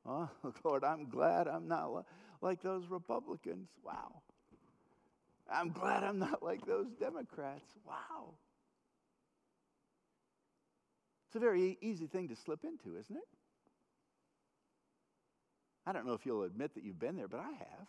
Oh, 0.05 0.29
Lord, 0.63 0.83
I'm 0.83 1.09
glad 1.09 1.47
I'm 1.47 1.67
not 1.67 2.05
like 2.41 2.61
those 2.61 2.87
Republicans. 2.89 3.69
Wow. 3.83 4.21
I'm 5.51 5.71
glad 5.71 6.03
I'm 6.03 6.19
not 6.19 6.43
like 6.43 6.65
those 6.65 6.87
Democrats. 6.99 7.65
Wow. 7.87 8.33
It's 11.27 11.35
a 11.35 11.39
very 11.39 11.77
easy 11.81 12.07
thing 12.07 12.29
to 12.29 12.35
slip 12.35 12.63
into, 12.63 12.97
isn't 12.97 13.15
it? 13.15 13.27
I 15.85 15.91
don't 15.91 16.05
know 16.05 16.13
if 16.13 16.25
you'll 16.25 16.43
admit 16.43 16.73
that 16.75 16.83
you've 16.83 16.99
been 16.99 17.15
there, 17.15 17.27
but 17.27 17.39
I 17.39 17.51
have. 17.51 17.87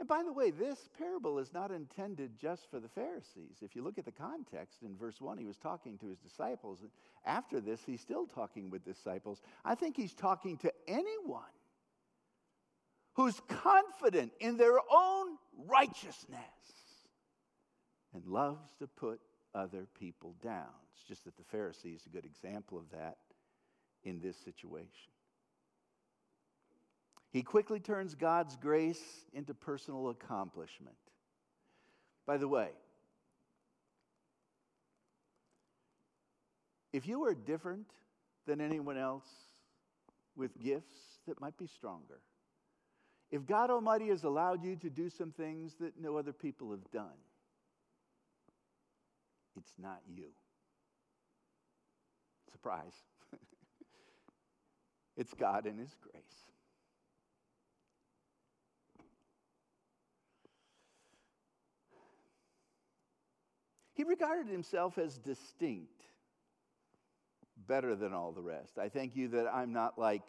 And 0.00 0.08
by 0.08 0.22
the 0.22 0.32
way, 0.32 0.50
this 0.50 0.88
parable 0.96 1.38
is 1.38 1.52
not 1.52 1.70
intended 1.70 2.38
just 2.40 2.70
for 2.70 2.80
the 2.80 2.88
Pharisees. 2.88 3.58
If 3.60 3.76
you 3.76 3.82
look 3.82 3.98
at 3.98 4.06
the 4.06 4.12
context 4.12 4.82
in 4.82 4.96
verse 4.96 5.20
1, 5.20 5.36
he 5.36 5.44
was 5.44 5.58
talking 5.58 5.98
to 5.98 6.08
his 6.08 6.18
disciples. 6.18 6.78
After 7.26 7.60
this, 7.60 7.80
he's 7.84 8.00
still 8.00 8.26
talking 8.26 8.70
with 8.70 8.82
disciples. 8.82 9.42
I 9.62 9.74
think 9.74 9.96
he's 9.96 10.14
talking 10.14 10.56
to 10.58 10.72
anyone 10.88 11.42
who's 13.14 13.40
confident 13.48 14.32
in 14.40 14.56
their 14.56 14.78
own 14.90 15.36
righteousness 15.66 16.38
and 18.14 18.26
loves 18.26 18.70
to 18.78 18.86
put 18.86 19.20
other 19.54 19.86
people 19.98 20.34
down. 20.42 20.68
It's 20.94 21.06
just 21.06 21.24
that 21.24 21.34
the 21.36 21.56
Pharisee 21.56 21.94
is 21.94 22.06
a 22.06 22.10
good 22.10 22.24
example 22.24 22.78
of 22.78 22.84
that 22.92 23.18
in 24.04 24.20
this 24.20 24.36
situation. 24.36 25.12
He 27.32 27.42
quickly 27.42 27.78
turns 27.78 28.14
God's 28.14 28.56
grace 28.56 29.02
into 29.32 29.54
personal 29.54 30.08
accomplishment. 30.08 30.96
By 32.26 32.36
the 32.36 32.48
way, 32.48 32.70
if 36.92 37.06
you 37.06 37.24
are 37.24 37.34
different 37.34 37.86
than 38.46 38.60
anyone 38.60 38.96
else 38.96 39.28
with 40.34 40.58
gifts 40.58 40.96
that 41.28 41.40
might 41.40 41.56
be 41.56 41.66
stronger, 41.66 42.20
if 43.30 43.46
God 43.46 43.70
Almighty 43.70 44.08
has 44.08 44.24
allowed 44.24 44.64
you 44.64 44.76
to 44.76 44.90
do 44.90 45.08
some 45.08 45.30
things 45.30 45.74
that 45.80 46.00
no 46.00 46.16
other 46.16 46.32
people 46.32 46.70
have 46.70 46.90
done, 46.90 47.18
it's 49.56 49.72
not 49.78 50.00
you. 50.08 50.26
Surprise. 52.50 52.94
it's 55.16 55.32
God 55.34 55.66
and 55.66 55.78
His 55.78 55.94
grace. 56.00 56.50
He 64.00 64.04
regarded 64.04 64.46
himself 64.50 64.96
as 64.96 65.18
distinct, 65.18 66.04
better 67.68 67.94
than 67.94 68.14
all 68.14 68.32
the 68.32 68.40
rest. 68.40 68.78
I 68.78 68.88
thank 68.88 69.14
you 69.14 69.28
that 69.28 69.46
I'm 69.46 69.74
not 69.74 69.98
like 69.98 70.22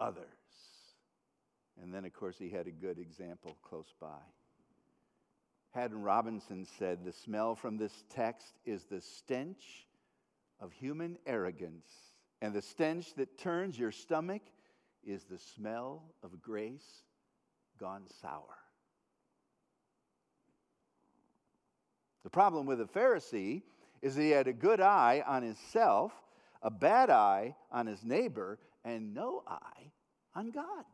others. 0.00 0.24
And 1.82 1.94
then, 1.94 2.04
of 2.04 2.12
course, 2.12 2.36
he 2.38 2.50
had 2.50 2.66
a 2.66 2.72
good 2.72 2.98
example 2.98 3.56
close 3.62 3.94
by. 4.00 4.20
Haddon 5.72 6.02
Robinson 6.02 6.66
said 6.78 7.04
the 7.04 7.12
smell 7.12 7.54
from 7.54 7.76
this 7.76 8.04
text 8.10 8.54
is 8.64 8.84
the 8.84 9.00
stench 9.00 9.86
of 10.60 10.72
human 10.72 11.18
arrogance, 11.26 11.88
and 12.42 12.52
the 12.52 12.62
stench 12.62 13.14
that 13.14 13.38
turns 13.38 13.78
your 13.78 13.92
stomach 13.92 14.42
is 15.06 15.24
the 15.24 15.38
smell 15.38 16.02
of 16.22 16.42
grace 16.42 17.02
gone 17.78 18.04
sour. 18.20 18.56
The 22.24 22.30
problem 22.30 22.66
with 22.66 22.78
the 22.78 22.86
Pharisee 22.86 23.62
is 24.02 24.16
that 24.16 24.22
he 24.22 24.30
had 24.30 24.48
a 24.48 24.52
good 24.52 24.80
eye 24.80 25.22
on 25.26 25.42
himself, 25.42 26.12
a 26.62 26.70
bad 26.70 27.10
eye 27.10 27.54
on 27.70 27.86
his 27.86 28.04
neighbor, 28.04 28.58
and 28.84 29.14
no 29.14 29.42
eye 29.46 29.92
on 30.34 30.50
God. 30.50 30.84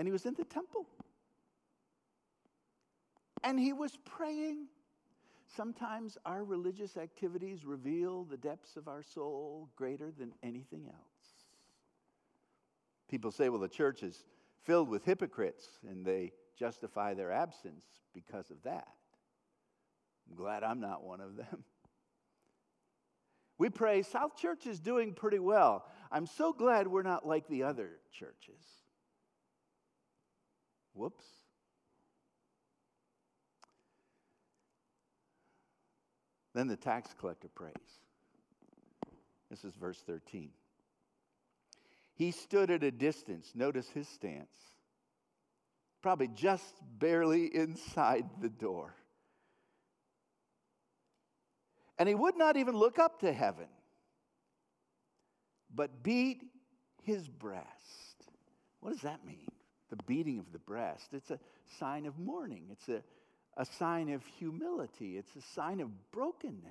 And 0.00 0.08
he 0.08 0.12
was 0.12 0.24
in 0.24 0.32
the 0.32 0.44
temple. 0.44 0.86
And 3.44 3.60
he 3.60 3.74
was 3.74 3.98
praying. 4.06 4.68
Sometimes 5.54 6.16
our 6.24 6.42
religious 6.42 6.96
activities 6.96 7.66
reveal 7.66 8.24
the 8.24 8.38
depths 8.38 8.76
of 8.76 8.88
our 8.88 9.02
soul 9.02 9.68
greater 9.76 10.10
than 10.10 10.32
anything 10.42 10.86
else. 10.86 11.34
People 13.10 13.30
say, 13.30 13.50
well, 13.50 13.60
the 13.60 13.68
church 13.68 14.02
is 14.02 14.24
filled 14.62 14.88
with 14.88 15.04
hypocrites, 15.04 15.68
and 15.86 16.02
they 16.02 16.32
justify 16.58 17.12
their 17.12 17.30
absence 17.30 17.84
because 18.14 18.50
of 18.50 18.62
that. 18.62 18.88
I'm 20.30 20.34
glad 20.34 20.62
I'm 20.62 20.80
not 20.80 21.04
one 21.04 21.20
of 21.20 21.36
them. 21.36 21.62
We 23.58 23.68
pray, 23.68 24.00
South 24.00 24.34
Church 24.38 24.66
is 24.66 24.80
doing 24.80 25.12
pretty 25.12 25.40
well. 25.40 25.84
I'm 26.10 26.24
so 26.24 26.54
glad 26.54 26.88
we're 26.88 27.02
not 27.02 27.26
like 27.28 27.46
the 27.48 27.64
other 27.64 27.98
churches. 28.10 28.64
Whoops. 31.00 31.24
Then 36.52 36.68
the 36.68 36.76
tax 36.76 37.14
collector 37.18 37.48
prays. 37.48 37.72
This 39.48 39.64
is 39.64 39.74
verse 39.76 39.96
13. 40.06 40.50
He 42.16 42.32
stood 42.32 42.70
at 42.70 42.82
a 42.82 42.90
distance. 42.90 43.50
Notice 43.54 43.88
his 43.88 44.08
stance. 44.08 44.52
Probably 46.02 46.28
just 46.28 46.74
barely 46.98 47.46
inside 47.46 48.26
the 48.42 48.50
door. 48.50 48.94
And 51.98 52.10
he 52.10 52.14
would 52.14 52.36
not 52.36 52.58
even 52.58 52.76
look 52.76 52.98
up 52.98 53.20
to 53.20 53.32
heaven, 53.32 53.68
but 55.74 56.02
beat 56.02 56.42
his 57.04 57.26
breast. 57.26 57.64
What 58.80 58.90
does 58.90 59.00
that 59.00 59.24
mean? 59.24 59.48
The 59.90 59.96
beating 60.06 60.38
of 60.38 60.52
the 60.52 60.58
breast. 60.58 61.08
It's 61.12 61.30
a 61.30 61.38
sign 61.78 62.06
of 62.06 62.18
mourning, 62.18 62.64
it's 62.70 62.88
a, 62.88 63.02
a 63.56 63.64
sign 63.78 64.10
of 64.10 64.24
humility, 64.38 65.18
it's 65.18 65.34
a 65.36 65.42
sign 65.54 65.80
of 65.80 65.88
brokenness. 66.12 66.64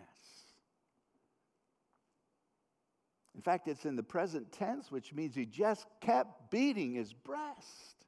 In 3.36 3.42
fact, 3.42 3.68
it's 3.68 3.86
in 3.86 3.96
the 3.96 4.04
present 4.04 4.52
tense, 4.52 4.92
which 4.92 5.14
means 5.14 5.36
he 5.36 5.46
just 5.46 5.86
kept 6.02 6.52
beating 6.52 6.94
his 6.94 7.14
breast. 7.14 8.06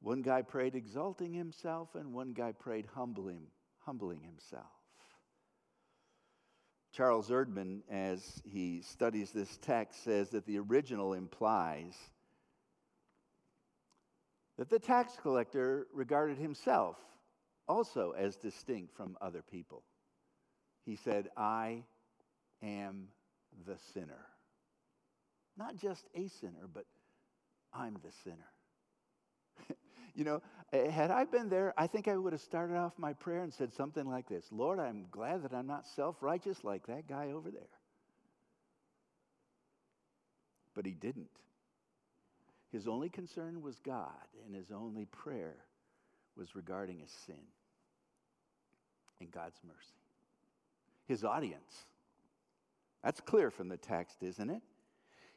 One 0.00 0.22
guy 0.22 0.42
prayed 0.42 0.74
exalting 0.74 1.34
himself, 1.34 1.94
and 1.94 2.12
one 2.12 2.32
guy 2.32 2.52
prayed 2.52 2.86
humbling, 2.94 3.46
humbling 3.80 4.22
himself. 4.22 4.79
Charles 6.92 7.30
Erdman, 7.30 7.82
as 7.90 8.42
he 8.44 8.82
studies 8.82 9.30
this 9.30 9.58
text, 9.58 10.02
says 10.02 10.30
that 10.30 10.44
the 10.46 10.58
original 10.58 11.14
implies 11.14 11.94
that 14.58 14.68
the 14.68 14.78
tax 14.78 15.16
collector 15.22 15.86
regarded 15.92 16.36
himself 16.36 16.96
also 17.68 18.12
as 18.18 18.36
distinct 18.36 18.94
from 18.96 19.16
other 19.20 19.42
people. 19.42 19.84
He 20.84 20.96
said, 20.96 21.28
I 21.36 21.84
am 22.62 23.08
the 23.66 23.78
sinner. 23.94 24.26
Not 25.56 25.76
just 25.76 26.08
a 26.14 26.26
sinner, 26.28 26.68
but 26.72 26.84
I'm 27.72 27.94
the 27.94 28.12
sinner. 28.24 28.50
You 30.14 30.24
know, 30.24 30.42
had 30.72 31.10
I 31.10 31.24
been 31.24 31.48
there, 31.48 31.74
I 31.76 31.86
think 31.86 32.08
I 32.08 32.16
would 32.16 32.32
have 32.32 32.42
started 32.42 32.76
off 32.76 32.92
my 32.98 33.12
prayer 33.12 33.42
and 33.42 33.52
said 33.52 33.72
something 33.72 34.08
like 34.08 34.28
this 34.28 34.46
Lord, 34.50 34.78
I'm 34.78 35.06
glad 35.10 35.42
that 35.44 35.52
I'm 35.52 35.66
not 35.66 35.86
self 35.86 36.22
righteous 36.22 36.62
like 36.64 36.86
that 36.86 37.08
guy 37.08 37.32
over 37.32 37.50
there. 37.50 37.62
But 40.74 40.86
he 40.86 40.92
didn't. 40.92 41.28
His 42.72 42.86
only 42.86 43.08
concern 43.08 43.62
was 43.62 43.80
God, 43.80 44.10
and 44.46 44.54
his 44.54 44.70
only 44.70 45.06
prayer 45.06 45.56
was 46.36 46.54
regarding 46.54 47.00
his 47.00 47.10
sin 47.26 47.34
and 49.20 49.30
God's 49.30 49.58
mercy. 49.66 49.98
His 51.06 51.24
audience. 51.24 51.86
That's 53.02 53.20
clear 53.20 53.50
from 53.50 53.68
the 53.68 53.76
text, 53.76 54.22
isn't 54.22 54.50
it? 54.50 54.62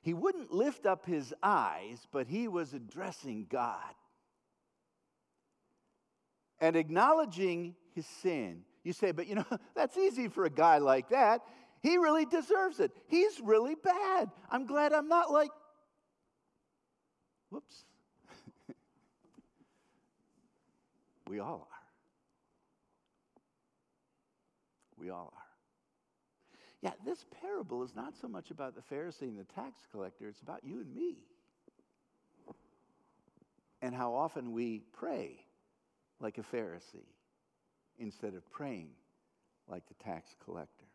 He 0.02 0.14
wouldn't 0.14 0.54
lift 0.54 0.86
up 0.86 1.06
his 1.06 1.34
eyes, 1.42 2.06
but 2.12 2.28
he 2.28 2.48
was 2.48 2.74
addressing 2.74 3.48
God 3.50 3.96
and 6.64 6.78
acknowledging 6.78 7.76
his 7.94 8.06
sin. 8.06 8.62
You 8.86 8.94
say, 8.94 9.12
but 9.12 9.28
you 9.28 9.36
know, 9.36 9.46
that's 9.76 9.98
easy 9.98 10.30
for 10.30 10.46
a 10.46 10.50
guy 10.50 10.78
like 10.78 11.10
that. 11.10 11.42
He 11.82 11.98
really 11.98 12.24
deserves 12.26 12.80
it. 12.80 12.92
He's 13.10 13.42
really 13.42 13.76
bad. 13.76 14.32
I'm 14.50 14.66
glad 14.66 14.94
I'm 14.94 15.10
not 15.10 15.30
like 15.30 15.52
Whoops. 17.50 17.84
we 21.30 21.40
all 21.40 21.68
are. 21.70 21.78
We 24.98 25.10
all 25.10 25.34
are. 25.36 25.42
Yeah, 26.82 26.94
this 27.06 27.26
parable 27.42 27.84
is 27.84 27.94
not 27.94 28.16
so 28.20 28.30
much 28.30 28.52
about 28.52 28.74
the 28.74 28.82
Pharisee 28.82 29.24
and 29.24 29.38
the 29.38 29.44
tax 29.54 29.86
collector, 29.92 30.30
it's 30.30 30.42
about 30.42 30.64
you 30.64 30.80
and 30.80 30.96
me. 30.96 31.18
And 33.82 33.94
how 33.94 34.16
often 34.16 34.54
we 34.54 34.82
pray 34.94 35.46
like 36.20 36.38
a 36.38 36.56
Pharisee 36.56 37.08
instead 37.98 38.34
of 38.34 38.50
praying 38.52 38.90
like 39.68 39.84
the 39.88 40.04
tax 40.04 40.36
collector. 40.44 40.86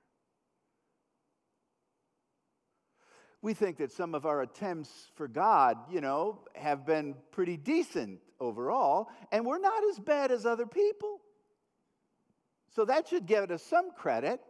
we 3.41 3.55
think 3.55 3.77
that 3.79 3.93
some 3.93 4.15
of 4.15 4.27
our 4.27 4.43
attempts 4.43 4.91
for 5.15 5.29
God, 5.29 5.77
you 5.91 6.01
know, 6.01 6.41
have 6.55 6.85
been 6.85 7.15
pretty 7.31 7.57
decent 7.57 8.21
overall, 8.41 9.09
and 9.31 9.47
we're 9.47 9.61
not 9.61 9.83
as 9.91 9.99
bad 9.99 10.33
as 10.33 10.45
other 10.45 10.67
people. 10.67 11.21
So 12.75 12.85
that 12.85 13.09
should 13.09 13.27
give 13.27 13.51
us 13.51 13.63
some 13.63 13.93
credit. 13.93 14.41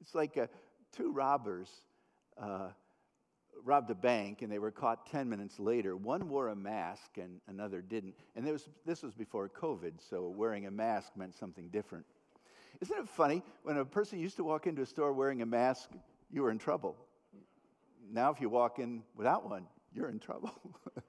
It's 0.00 0.14
like 0.14 0.36
uh, 0.36 0.46
two 0.96 1.12
robbers 1.12 1.68
uh, 2.40 2.68
robbed 3.64 3.90
a 3.90 3.94
bank 3.94 4.42
and 4.42 4.50
they 4.50 4.58
were 4.58 4.70
caught 4.70 5.06
10 5.06 5.28
minutes 5.28 5.58
later. 5.58 5.96
One 5.96 6.28
wore 6.28 6.48
a 6.48 6.56
mask 6.56 7.18
and 7.18 7.40
another 7.48 7.80
didn't. 7.80 8.14
And 8.36 8.46
was, 8.46 8.68
this 8.84 9.02
was 9.02 9.14
before 9.14 9.48
COVID, 9.48 9.94
so 9.98 10.28
wearing 10.28 10.66
a 10.66 10.70
mask 10.70 11.12
meant 11.16 11.34
something 11.34 11.68
different. 11.68 12.04
Isn't 12.80 12.98
it 12.98 13.08
funny 13.08 13.42
when 13.62 13.78
a 13.78 13.84
person 13.84 14.18
used 14.18 14.36
to 14.36 14.44
walk 14.44 14.66
into 14.66 14.82
a 14.82 14.86
store 14.86 15.12
wearing 15.12 15.42
a 15.42 15.46
mask, 15.46 15.90
you 16.30 16.42
were 16.42 16.50
in 16.50 16.58
trouble. 16.58 16.96
Now, 18.10 18.30
if 18.30 18.40
you 18.40 18.48
walk 18.48 18.78
in 18.78 19.02
without 19.16 19.48
one, 19.48 19.66
you're 19.94 20.08
in 20.08 20.18
trouble. 20.18 20.52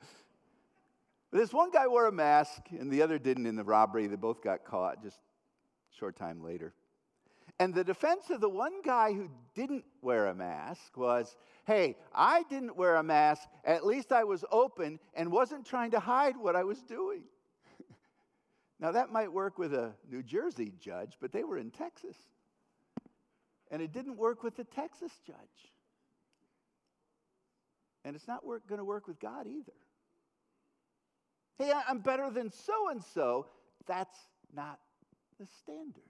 this 1.32 1.52
one 1.52 1.72
guy 1.72 1.88
wore 1.88 2.08
a 2.08 2.12
mask 2.12 2.62
and 2.72 2.92
the 2.92 3.02
other 3.02 3.20
didn't 3.20 3.46
in 3.46 3.56
the 3.56 3.64
robbery. 3.64 4.08
They 4.08 4.16
both 4.16 4.42
got 4.42 4.64
caught 4.64 5.04
just 5.04 5.18
a 5.18 5.98
short 5.98 6.16
time 6.16 6.44
later. 6.44 6.74
And 7.60 7.74
the 7.74 7.84
defense 7.84 8.30
of 8.30 8.42
the 8.42 8.50
one 8.50 8.82
guy 8.84 9.14
who 9.14 9.30
didn't 9.54 9.86
wear 10.02 10.28
a 10.28 10.36
mask 10.36 10.98
was 10.98 11.36
hey, 11.66 11.96
I 12.14 12.44
didn't 12.44 12.76
wear 12.76 12.96
a 12.96 13.04
mask. 13.04 13.48
At 13.64 13.86
least 13.86 14.12
I 14.12 14.24
was 14.24 14.46
open 14.52 15.00
and 15.16 15.32
wasn't 15.32 15.66
trying 15.66 15.92
to 15.92 16.00
hide 16.00 16.38
what 16.38 16.56
I 16.56 16.64
was 16.64 16.82
doing. 16.84 17.24
now, 18.80 18.92
that 18.92 19.12
might 19.12 19.32
work 19.32 19.58
with 19.58 19.74
a 19.74 19.94
New 20.10 20.22
Jersey 20.22 20.74
judge, 20.80 21.18
but 21.20 21.32
they 21.32 21.44
were 21.44 21.58
in 21.58 21.72
Texas. 21.72 22.18
And 23.72 23.82
it 23.82 23.92
didn't 23.92 24.18
work 24.18 24.44
with 24.44 24.56
the 24.56 24.64
Texas 24.64 25.12
judge. 25.26 25.72
And 28.04 28.16
it's 28.16 28.28
not 28.28 28.44
going 28.44 28.78
to 28.78 28.86
work 28.86 29.08
with 29.08 29.20
God 29.20 29.48
either. 29.48 29.74
Hey, 31.58 31.74
I'm 31.88 32.00
better 32.00 32.30
than 32.30 32.52
so 32.52 32.90
and 32.90 33.04
so. 33.04 33.48
That's 33.88 34.16
not 34.54 34.80
the 35.40 35.48
standard. 35.48 36.04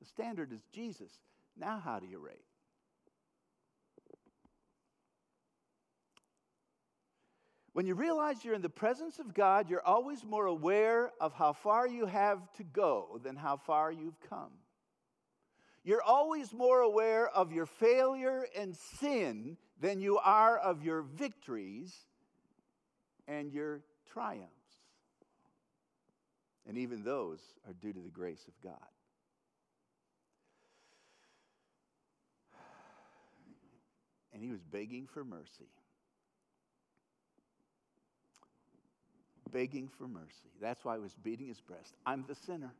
The 0.00 0.06
standard 0.06 0.52
is 0.52 0.60
Jesus. 0.72 1.10
Now, 1.56 1.80
how 1.82 1.98
do 1.98 2.06
you 2.06 2.18
rate? 2.18 2.44
When 7.72 7.86
you 7.86 7.94
realize 7.94 8.44
you're 8.44 8.54
in 8.54 8.62
the 8.62 8.68
presence 8.68 9.20
of 9.20 9.34
God, 9.34 9.70
you're 9.70 9.86
always 9.86 10.24
more 10.24 10.46
aware 10.46 11.12
of 11.20 11.32
how 11.32 11.52
far 11.52 11.86
you 11.86 12.06
have 12.06 12.40
to 12.54 12.64
go 12.64 13.20
than 13.22 13.36
how 13.36 13.56
far 13.56 13.92
you've 13.92 14.18
come. 14.28 14.50
You're 15.84 16.02
always 16.02 16.52
more 16.52 16.80
aware 16.80 17.28
of 17.28 17.52
your 17.52 17.66
failure 17.66 18.46
and 18.56 18.76
sin 18.76 19.56
than 19.80 20.00
you 20.00 20.18
are 20.18 20.58
of 20.58 20.82
your 20.82 21.02
victories 21.02 21.94
and 23.28 23.52
your 23.52 23.82
triumphs. 24.12 24.50
And 26.66 26.78
even 26.78 27.04
those 27.04 27.40
are 27.66 27.74
due 27.74 27.92
to 27.92 28.00
the 28.00 28.10
grace 28.10 28.44
of 28.48 28.54
God. 28.60 28.97
And 34.38 34.44
he 34.44 34.52
was 34.52 34.62
begging 34.62 35.08
for 35.12 35.24
mercy. 35.24 35.66
Begging 39.50 39.88
for 39.98 40.06
mercy. 40.06 40.52
That's 40.62 40.84
why 40.84 40.94
he 40.94 41.02
was 41.02 41.16
beating 41.24 41.48
his 41.48 41.60
breast. 41.60 41.96
I'm 42.06 42.24
the 42.28 42.36
sinner. 42.36 42.70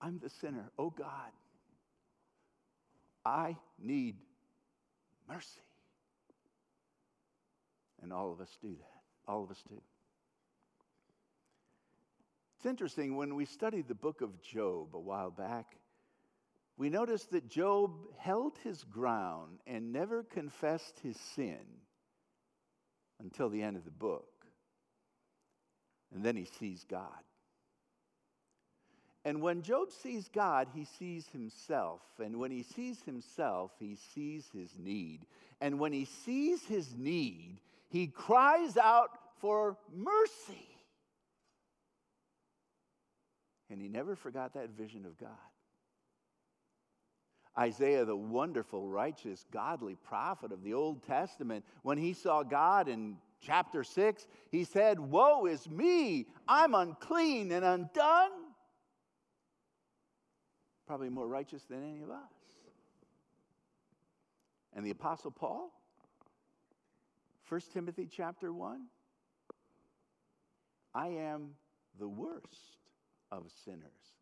I'm 0.00 0.18
the 0.20 0.28
sinner. 0.28 0.72
Oh 0.76 0.90
God. 0.90 1.30
I 3.24 3.56
need 3.80 4.16
mercy. 5.28 5.60
And 8.02 8.12
all 8.12 8.32
of 8.32 8.40
us 8.40 8.50
do 8.60 8.70
that. 8.70 9.30
All 9.32 9.44
of 9.44 9.52
us 9.52 9.62
do. 9.68 9.80
It's 12.56 12.66
interesting, 12.66 13.14
when 13.14 13.36
we 13.36 13.44
studied 13.44 13.86
the 13.86 13.94
book 13.94 14.20
of 14.20 14.42
Job 14.42 14.96
a 14.96 14.98
while 14.98 15.30
back, 15.30 15.76
we 16.78 16.90
notice 16.90 17.24
that 17.26 17.48
Job 17.48 17.92
held 18.18 18.58
his 18.62 18.84
ground 18.84 19.60
and 19.66 19.92
never 19.92 20.22
confessed 20.22 20.98
his 21.02 21.16
sin 21.34 21.58
until 23.20 23.48
the 23.48 23.62
end 23.62 23.76
of 23.76 23.84
the 23.84 23.90
book. 23.90 24.28
And 26.14 26.22
then 26.22 26.36
he 26.36 26.46
sees 26.58 26.84
God. 26.88 27.08
And 29.24 29.42
when 29.42 29.62
Job 29.62 29.90
sees 29.90 30.28
God, 30.28 30.68
he 30.72 30.86
sees 30.98 31.26
himself. 31.32 32.00
And 32.22 32.38
when 32.38 32.52
he 32.52 32.62
sees 32.62 33.02
himself, 33.02 33.72
he 33.80 33.96
sees 34.14 34.46
his 34.54 34.70
need. 34.78 35.26
And 35.60 35.80
when 35.80 35.92
he 35.92 36.04
sees 36.04 36.64
his 36.64 36.94
need, 36.96 37.58
he 37.88 38.06
cries 38.06 38.76
out 38.76 39.10
for 39.40 39.76
mercy. 39.92 40.68
And 43.68 43.80
he 43.80 43.88
never 43.88 44.14
forgot 44.14 44.54
that 44.54 44.70
vision 44.70 45.04
of 45.06 45.18
God. 45.18 45.30
Isaiah, 47.58 48.04
the 48.04 48.16
wonderful, 48.16 48.88
righteous, 48.88 49.44
godly 49.50 49.96
prophet 49.96 50.52
of 50.52 50.62
the 50.62 50.74
Old 50.74 51.02
Testament, 51.02 51.64
when 51.82 51.96
he 51.96 52.12
saw 52.12 52.42
God 52.42 52.88
in 52.88 53.16
chapter 53.40 53.82
6, 53.82 54.26
he 54.50 54.64
said, 54.64 55.00
Woe 55.00 55.46
is 55.46 55.68
me! 55.68 56.26
I'm 56.46 56.74
unclean 56.74 57.52
and 57.52 57.64
undone. 57.64 58.30
Probably 60.86 61.08
more 61.08 61.26
righteous 61.26 61.62
than 61.64 61.82
any 61.82 62.02
of 62.02 62.10
us. 62.10 62.32
And 64.74 64.84
the 64.84 64.90
Apostle 64.90 65.30
Paul, 65.30 65.72
1 67.48 67.60
Timothy 67.72 68.06
chapter 68.10 68.52
1, 68.52 68.82
I 70.94 71.08
am 71.08 71.50
the 71.98 72.08
worst 72.08 72.76
of 73.32 73.44
sinners. 73.64 74.16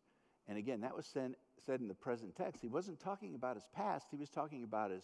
And 0.47 0.57
again, 0.57 0.81
that 0.81 0.95
was 0.95 1.05
said, 1.05 1.35
said 1.65 1.79
in 1.79 1.87
the 1.87 1.93
present 1.93 2.35
text. 2.35 2.61
He 2.61 2.67
wasn't 2.67 2.99
talking 2.99 3.35
about 3.35 3.55
his 3.55 3.67
past, 3.73 4.07
he 4.11 4.17
was 4.17 4.29
talking 4.29 4.63
about 4.63 4.91
his 4.91 5.03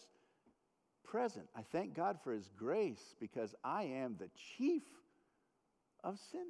present. 1.04 1.46
I 1.56 1.62
thank 1.62 1.94
God 1.94 2.18
for 2.22 2.32
his 2.32 2.48
grace 2.56 3.14
because 3.20 3.54
I 3.64 3.84
am 3.84 4.16
the 4.18 4.30
chief 4.56 4.82
of 6.04 6.18
sinners. 6.30 6.46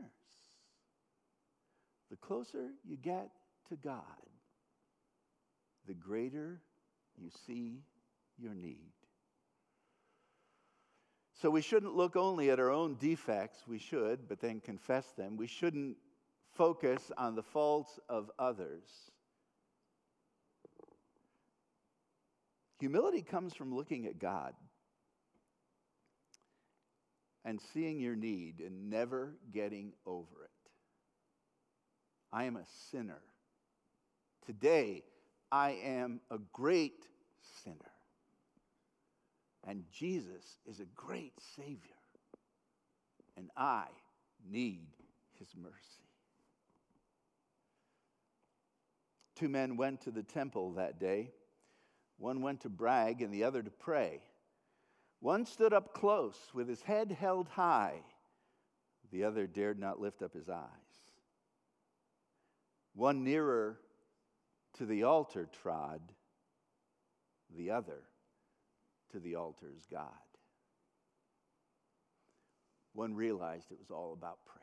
The 2.10 2.16
closer 2.16 2.68
you 2.84 2.96
get 2.96 3.30
to 3.70 3.76
God, 3.76 4.02
the 5.86 5.94
greater 5.94 6.60
you 7.16 7.30
see 7.46 7.80
your 8.38 8.54
need. 8.54 8.92
So 11.40 11.50
we 11.50 11.62
shouldn't 11.62 11.96
look 11.96 12.14
only 12.14 12.50
at 12.50 12.60
our 12.60 12.70
own 12.70 12.96
defects, 13.00 13.64
we 13.66 13.78
should, 13.78 14.28
but 14.28 14.40
then 14.40 14.60
confess 14.60 15.06
them. 15.16 15.36
We 15.36 15.48
shouldn't 15.48 15.96
focus 16.54 17.10
on 17.16 17.34
the 17.34 17.42
faults 17.42 17.98
of 18.08 18.30
others. 18.38 18.88
Humility 22.80 23.22
comes 23.22 23.54
from 23.54 23.74
looking 23.74 24.06
at 24.06 24.18
God 24.18 24.54
and 27.44 27.60
seeing 27.72 28.00
your 28.00 28.16
need 28.16 28.60
and 28.60 28.90
never 28.90 29.34
getting 29.52 29.92
over 30.06 30.44
it. 30.44 30.50
I 32.32 32.44
am 32.44 32.56
a 32.56 32.64
sinner. 32.90 33.20
Today, 34.46 35.04
I 35.50 35.78
am 35.84 36.20
a 36.30 36.38
great 36.52 37.04
sinner. 37.62 37.76
And 39.66 39.84
Jesus 39.92 40.56
is 40.66 40.80
a 40.80 40.86
great 40.96 41.34
Savior. 41.56 41.78
And 43.36 43.50
I 43.56 43.84
need 44.50 44.88
His 45.38 45.48
mercy. 45.56 46.11
Two 49.42 49.48
men 49.48 49.76
went 49.76 50.02
to 50.02 50.12
the 50.12 50.22
temple 50.22 50.74
that 50.74 51.00
day. 51.00 51.32
One 52.16 52.42
went 52.42 52.60
to 52.60 52.68
brag 52.68 53.22
and 53.22 53.34
the 53.34 53.42
other 53.42 53.60
to 53.60 53.70
pray. 53.70 54.20
One 55.18 55.46
stood 55.46 55.72
up 55.72 55.94
close 55.94 56.38
with 56.54 56.68
his 56.68 56.80
head 56.80 57.10
held 57.10 57.48
high. 57.48 58.02
The 59.10 59.24
other 59.24 59.48
dared 59.48 59.80
not 59.80 59.98
lift 59.98 60.22
up 60.22 60.32
his 60.32 60.48
eyes. 60.48 60.68
One 62.94 63.24
nearer 63.24 63.80
to 64.74 64.86
the 64.86 65.02
altar 65.02 65.48
trod, 65.60 66.00
the 67.56 67.72
other 67.72 68.04
to 69.10 69.18
the 69.18 69.34
altar's 69.34 69.84
God. 69.90 70.06
One 72.92 73.16
realized 73.16 73.72
it 73.72 73.80
was 73.80 73.90
all 73.90 74.12
about 74.12 74.46
prayer. 74.46 74.61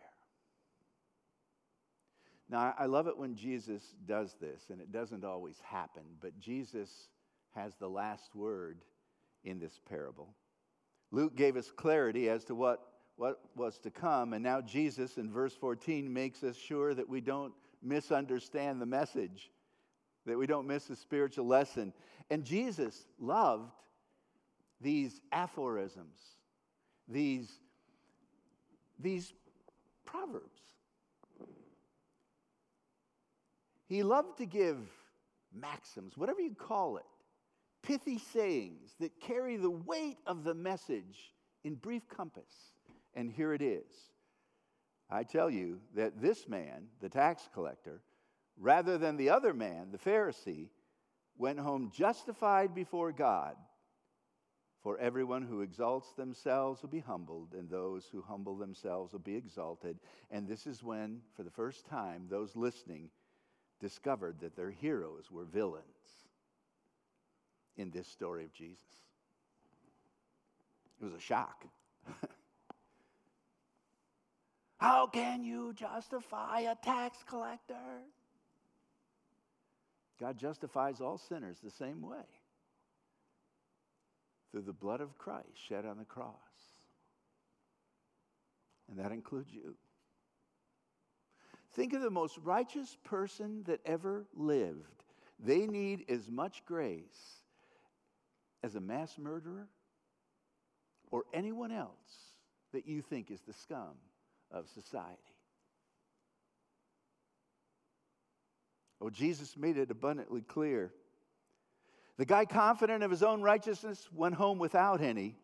Now, 2.49 2.73
I 2.79 2.87
love 2.87 3.07
it 3.07 3.17
when 3.17 3.35
Jesus 3.35 3.93
does 4.07 4.35
this, 4.41 4.69
and 4.71 4.81
it 4.81 4.91
doesn't 4.91 5.23
always 5.23 5.57
happen, 5.63 6.01
but 6.19 6.39
Jesus 6.39 7.09
has 7.55 7.75
the 7.75 7.87
last 7.87 8.35
word 8.35 8.79
in 9.43 9.59
this 9.59 9.79
parable. 9.87 10.33
Luke 11.11 11.35
gave 11.35 11.55
us 11.55 11.71
clarity 11.71 12.27
as 12.27 12.43
to 12.45 12.55
what, 12.55 12.79
what 13.17 13.39
was 13.55 13.77
to 13.79 13.91
come, 13.91 14.33
and 14.33 14.43
now 14.43 14.61
Jesus 14.61 15.17
in 15.17 15.31
verse 15.31 15.55
14 15.55 16.11
makes 16.11 16.43
us 16.43 16.55
sure 16.55 16.93
that 16.95 17.07
we 17.07 17.21
don't 17.21 17.53
misunderstand 17.83 18.81
the 18.81 18.85
message, 18.85 19.51
that 20.25 20.37
we 20.37 20.47
don't 20.47 20.67
miss 20.67 20.85
the 20.85 20.95
spiritual 20.95 21.45
lesson. 21.45 21.93
And 22.31 22.43
Jesus 22.43 23.05
loved 23.19 23.71
these 24.81 25.21
aphorisms, 25.31 26.17
these, 27.07 27.49
these 28.99 29.33
proverbs. 30.05 30.59
He 33.89 34.03
loved 34.03 34.37
to 34.37 34.45
give 34.45 34.77
maxims, 35.51 36.15
whatever 36.15 36.41
you 36.41 36.53
call 36.53 36.97
it, 36.97 37.03
pithy 37.81 38.19
sayings 38.19 38.93
that 38.99 39.19
carry 39.19 39.57
the 39.57 39.71
weight 39.71 40.17
of 40.27 40.43
the 40.43 40.53
message 40.53 41.33
in 41.63 41.73
brief 41.73 42.07
compass. 42.07 42.53
And 43.15 43.31
here 43.31 43.51
it 43.51 43.63
is. 43.63 44.11
I 45.09 45.23
tell 45.23 45.49
you 45.49 45.79
that 45.95 46.21
this 46.21 46.47
man, 46.47 46.85
the 47.01 47.09
tax 47.09 47.49
collector, 47.51 48.03
rather 48.57 48.99
than 48.99 49.17
the 49.17 49.31
other 49.31 49.55
man, 49.55 49.87
the 49.91 49.97
Pharisee, 49.97 50.69
went 51.35 51.59
home 51.59 51.91
justified 51.91 52.75
before 52.75 53.11
God. 53.11 53.55
For 54.83 54.99
everyone 54.99 55.41
who 55.41 55.61
exalts 55.61 56.13
themselves 56.13 56.83
will 56.83 56.89
be 56.89 56.99
humbled, 56.99 57.53
and 57.57 57.67
those 57.67 58.05
who 58.11 58.21
humble 58.21 58.55
themselves 58.55 59.13
will 59.13 59.19
be 59.19 59.35
exalted. 59.35 59.97
And 60.29 60.47
this 60.47 60.67
is 60.67 60.83
when, 60.83 61.21
for 61.35 61.41
the 61.43 61.49
first 61.49 61.87
time, 61.87 62.27
those 62.29 62.55
listening 62.55 63.09
discovered 63.79 64.39
that 64.41 64.55
their 64.55 64.71
heroes 64.71 65.31
were 65.31 65.45
villains 65.45 65.83
in 67.77 67.91
this 67.91 68.07
story 68.07 68.43
of 68.43 68.53
Jesus. 68.53 68.83
It 71.01 71.05
was 71.05 71.13
a 71.13 71.19
shock. 71.19 71.65
How 74.77 75.07
can 75.07 75.43
you 75.43 75.73
justify 75.73 76.61
a 76.61 76.75
tax 76.75 77.17
collector? 77.27 77.75
God 80.19 80.37
justifies 80.37 80.99
all 80.99 81.17
sinners 81.17 81.57
the 81.63 81.71
same 81.71 82.01
way 82.01 82.25
through 84.51 84.63
the 84.63 84.73
blood 84.73 84.99
of 84.99 85.17
Christ 85.17 85.47
shed 85.67 85.85
on 85.85 85.97
the 85.97 86.05
cross. 86.05 86.33
And 88.89 88.99
that 88.99 89.11
includes 89.11 89.53
you. 89.53 89.75
Think 91.79 91.93
of 91.93 92.01
the 92.01 92.09
most 92.09 92.37
righteous 92.39 92.97
person 93.05 93.63
that 93.67 93.79
ever 93.85 94.25
lived. 94.35 95.05
They 95.39 95.65
need 95.65 96.03
as 96.09 96.29
much 96.29 96.65
grace 96.65 97.37
as 98.61 98.75
a 98.75 98.81
mass 98.81 99.17
murderer 99.17 99.69
or 101.09 101.23
anyone 101.33 101.71
else 101.71 102.33
that 102.73 102.85
you 102.85 103.01
think 103.01 103.31
is 103.31 103.39
the 103.47 103.53
scum 103.53 103.93
of 104.51 104.67
society. 104.67 105.15
Oh, 108.99 109.09
Jesus 109.09 109.55
made 109.55 109.77
it 109.77 109.89
abundantly 109.89 110.41
clear 110.41 110.91
the 112.17 112.25
guy, 112.25 112.43
confident 112.43 113.03
of 113.03 113.11
his 113.11 113.23
own 113.23 113.41
righteousness, 113.41 114.05
went 114.13 114.35
home 114.35 114.59
without 114.59 114.99
any. 114.99 115.37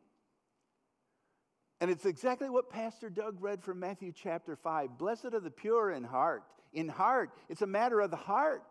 And 1.81 1.91
it's 1.91 2.05
exactly 2.05 2.49
what 2.49 2.69
Pastor 2.69 3.09
Doug 3.09 3.41
read 3.41 3.61
from 3.61 3.79
Matthew 3.79 4.13
chapter 4.13 4.55
5. 4.55 4.97
Blessed 4.97 5.33
are 5.33 5.39
the 5.39 5.51
pure 5.51 5.91
in 5.91 6.03
heart. 6.03 6.43
In 6.73 6.87
heart, 6.87 7.31
it's 7.49 7.61
a 7.61 7.67
matter 7.67 7.99
of 7.99 8.11
the 8.11 8.17
heart. 8.17 8.63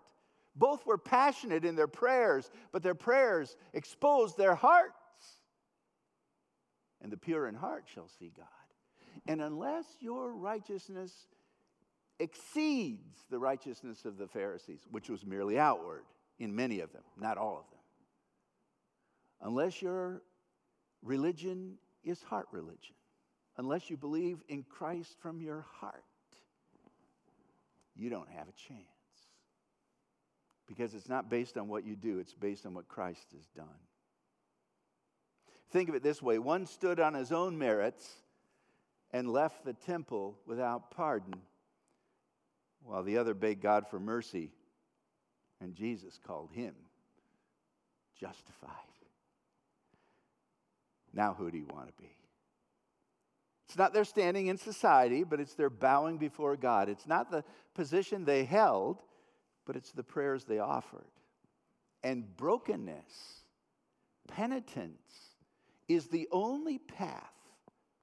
Both 0.56 0.86
were 0.86 0.98
passionate 0.98 1.64
in 1.64 1.74
their 1.74 1.88
prayers, 1.88 2.50
but 2.72 2.82
their 2.82 2.94
prayers 2.94 3.56
exposed 3.72 4.38
their 4.38 4.54
hearts. 4.54 4.94
And 7.02 7.12
the 7.12 7.16
pure 7.16 7.46
in 7.46 7.54
heart 7.54 7.84
shall 7.92 8.08
see 8.08 8.32
God. 8.34 8.46
And 9.26 9.42
unless 9.42 9.84
your 10.00 10.32
righteousness 10.32 11.12
exceeds 12.18 13.18
the 13.30 13.38
righteousness 13.38 14.04
of 14.04 14.16
the 14.16 14.28
Pharisees, 14.28 14.80
which 14.90 15.10
was 15.10 15.26
merely 15.26 15.58
outward 15.58 16.04
in 16.38 16.54
many 16.54 16.80
of 16.80 16.92
them, 16.92 17.02
not 17.18 17.36
all 17.36 17.58
of 17.58 17.70
them, 17.70 17.80
unless 19.42 19.82
your 19.82 20.22
religion 21.02 21.78
is 22.04 22.22
heart 22.22 22.46
religion, 22.52 22.94
unless 23.56 23.90
you 23.90 23.96
believe 23.96 24.38
in 24.48 24.62
Christ 24.62 25.16
from 25.20 25.40
your 25.40 25.64
heart, 25.80 26.04
you 27.96 28.10
don't 28.10 28.28
have 28.30 28.48
a 28.48 28.68
chance. 28.68 28.80
Because 30.66 30.94
it's 30.94 31.08
not 31.08 31.28
based 31.28 31.58
on 31.58 31.68
what 31.68 31.84
you 31.84 31.94
do, 31.94 32.18
it's 32.18 32.34
based 32.34 32.66
on 32.66 32.74
what 32.74 32.88
Christ 32.88 33.26
has 33.32 33.46
done. 33.56 33.66
Think 35.70 35.88
of 35.88 35.94
it 35.94 36.02
this 36.02 36.22
way 36.22 36.38
one 36.38 36.66
stood 36.66 37.00
on 37.00 37.14
his 37.14 37.32
own 37.32 37.58
merits, 37.58 38.08
and 39.12 39.30
left 39.30 39.64
the 39.64 39.72
temple 39.72 40.36
without 40.44 40.90
pardon, 40.90 41.34
while 42.82 43.04
the 43.04 43.18
other 43.18 43.32
begged 43.32 43.62
God 43.62 43.86
for 43.88 44.00
mercy, 44.00 44.50
and 45.60 45.74
Jesus 45.74 46.18
called 46.26 46.50
him 46.52 46.74
justified. 48.18 48.70
Now, 51.14 51.34
who 51.34 51.50
do 51.50 51.58
you 51.58 51.66
want 51.72 51.86
to 51.86 52.02
be? 52.02 52.10
It's 53.68 53.78
not 53.78 53.94
their 53.94 54.04
standing 54.04 54.48
in 54.48 54.58
society, 54.58 55.24
but 55.24 55.40
it's 55.40 55.54
their 55.54 55.70
bowing 55.70 56.18
before 56.18 56.56
God. 56.56 56.88
It's 56.88 57.06
not 57.06 57.30
the 57.30 57.44
position 57.74 58.24
they 58.24 58.44
held, 58.44 59.02
but 59.64 59.76
it's 59.76 59.92
the 59.92 60.02
prayers 60.02 60.44
they 60.44 60.58
offered. 60.58 61.06
And 62.02 62.36
brokenness, 62.36 63.42
penitence, 64.28 65.34
is 65.88 66.08
the 66.08 66.28
only 66.30 66.78
path 66.78 67.32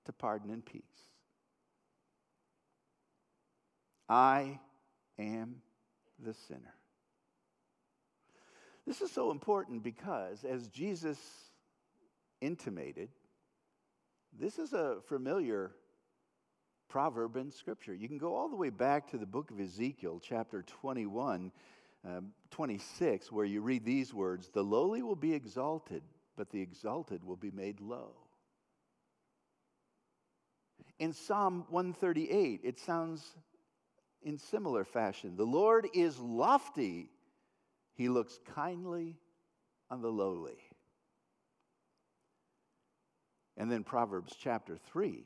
to 0.06 0.14
pardon 0.14 0.50
and 0.50 0.66
peace. 0.66 0.82
I 4.10 4.60
am 5.20 5.62
the 6.20 6.34
sinner. 6.34 6.76
This 8.86 9.02
is 9.02 9.12
so 9.12 9.32
important 9.32 9.84
because, 9.84 10.44
as 10.44 10.68
Jesus 10.68 11.18
intimated, 12.42 13.10
this 14.38 14.60
is 14.60 14.74
a 14.74 14.98
familiar 15.08 15.72
proverb 16.90 17.38
in 17.38 17.52
Scripture. 17.52 17.94
You 17.94 18.08
can 18.08 18.18
go 18.18 18.36
all 18.36 18.50
the 18.50 18.56
way 18.56 18.70
back 18.70 19.10
to 19.12 19.18
the 19.18 19.26
book 19.26 19.52
of 19.52 19.60
Ezekiel, 19.60 20.22
chapter 20.22 20.64
21, 20.64 21.52
um, 22.06 22.32
26, 22.50 23.32
where 23.32 23.46
you 23.46 23.62
read 23.62 23.86
these 23.86 24.14
words 24.14 24.50
The 24.50 24.64
lowly 24.64 25.02
will 25.02 25.16
be 25.16 25.34
exalted, 25.34 26.04
but 26.36 26.50
the 26.50 26.62
exalted 26.62 27.24
will 27.24 27.38
be 27.38 27.52
made 27.52 27.80
low. 27.80 28.12
In 31.00 31.14
Psalm 31.14 31.66
138, 31.70 32.62
it 32.64 32.80
sounds 32.80 33.36
in 34.24 34.38
similar 34.38 34.84
fashion 34.84 35.36
The 35.36 35.46
Lord 35.46 35.88
is 35.94 36.20
lofty, 36.20 37.10
he 37.94 38.10
looks 38.10 38.40
kindly 38.54 39.18
on 39.90 40.02
the 40.02 40.12
lowly. 40.12 40.58
And 43.62 43.72
then 43.72 43.84
Proverbs 43.84 44.36
chapter 44.40 44.76
3 44.76 45.24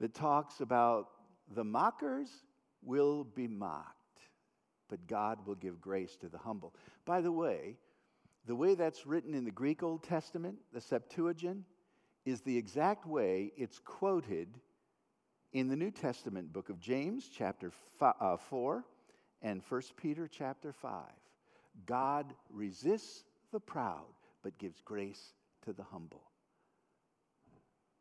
that 0.00 0.14
talks 0.14 0.62
about 0.62 1.10
the 1.54 1.62
mockers 1.62 2.30
will 2.82 3.24
be 3.24 3.46
mocked, 3.46 4.22
but 4.88 5.06
God 5.06 5.46
will 5.46 5.56
give 5.56 5.82
grace 5.82 6.16
to 6.22 6.30
the 6.30 6.38
humble. 6.38 6.74
By 7.04 7.20
the 7.20 7.30
way, 7.30 7.76
the 8.46 8.56
way 8.56 8.74
that's 8.74 9.06
written 9.06 9.34
in 9.34 9.44
the 9.44 9.50
Greek 9.50 9.82
Old 9.82 10.02
Testament, 10.02 10.56
the 10.72 10.80
Septuagint, 10.80 11.66
is 12.24 12.40
the 12.40 12.56
exact 12.56 13.04
way 13.04 13.52
it's 13.58 13.78
quoted 13.80 14.48
in 15.52 15.68
the 15.68 15.76
New 15.76 15.90
Testament 15.90 16.54
book 16.54 16.70
of 16.70 16.80
James, 16.80 17.28
chapter 17.30 17.70
uh, 18.00 18.38
4, 18.38 18.82
and 19.42 19.60
1 19.68 19.82
Peter, 19.98 20.26
chapter 20.26 20.72
5. 20.72 21.02
God 21.84 22.32
resists 22.50 23.24
the 23.52 23.60
proud, 23.60 24.06
but 24.42 24.56
gives 24.56 24.80
grace 24.80 25.34
to 25.66 25.74
the 25.74 25.84
humble. 25.84 26.22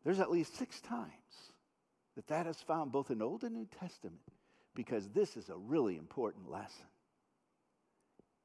There's 0.08 0.22
at 0.22 0.32
least 0.32 0.56
six 0.56 0.80
times 0.80 1.12
that 2.16 2.30
that 2.30 2.48
is 2.48 2.56
found 2.62 2.94
both 2.94 3.12
in 3.12 3.22
Old 3.22 3.44
and 3.44 3.54
New 3.54 3.68
Testament 3.78 4.22
because 4.74 5.10
this 5.10 5.36
is 5.36 5.50
a 5.50 5.58
really 5.58 5.98
important 5.98 6.50
lesson. 6.50 6.86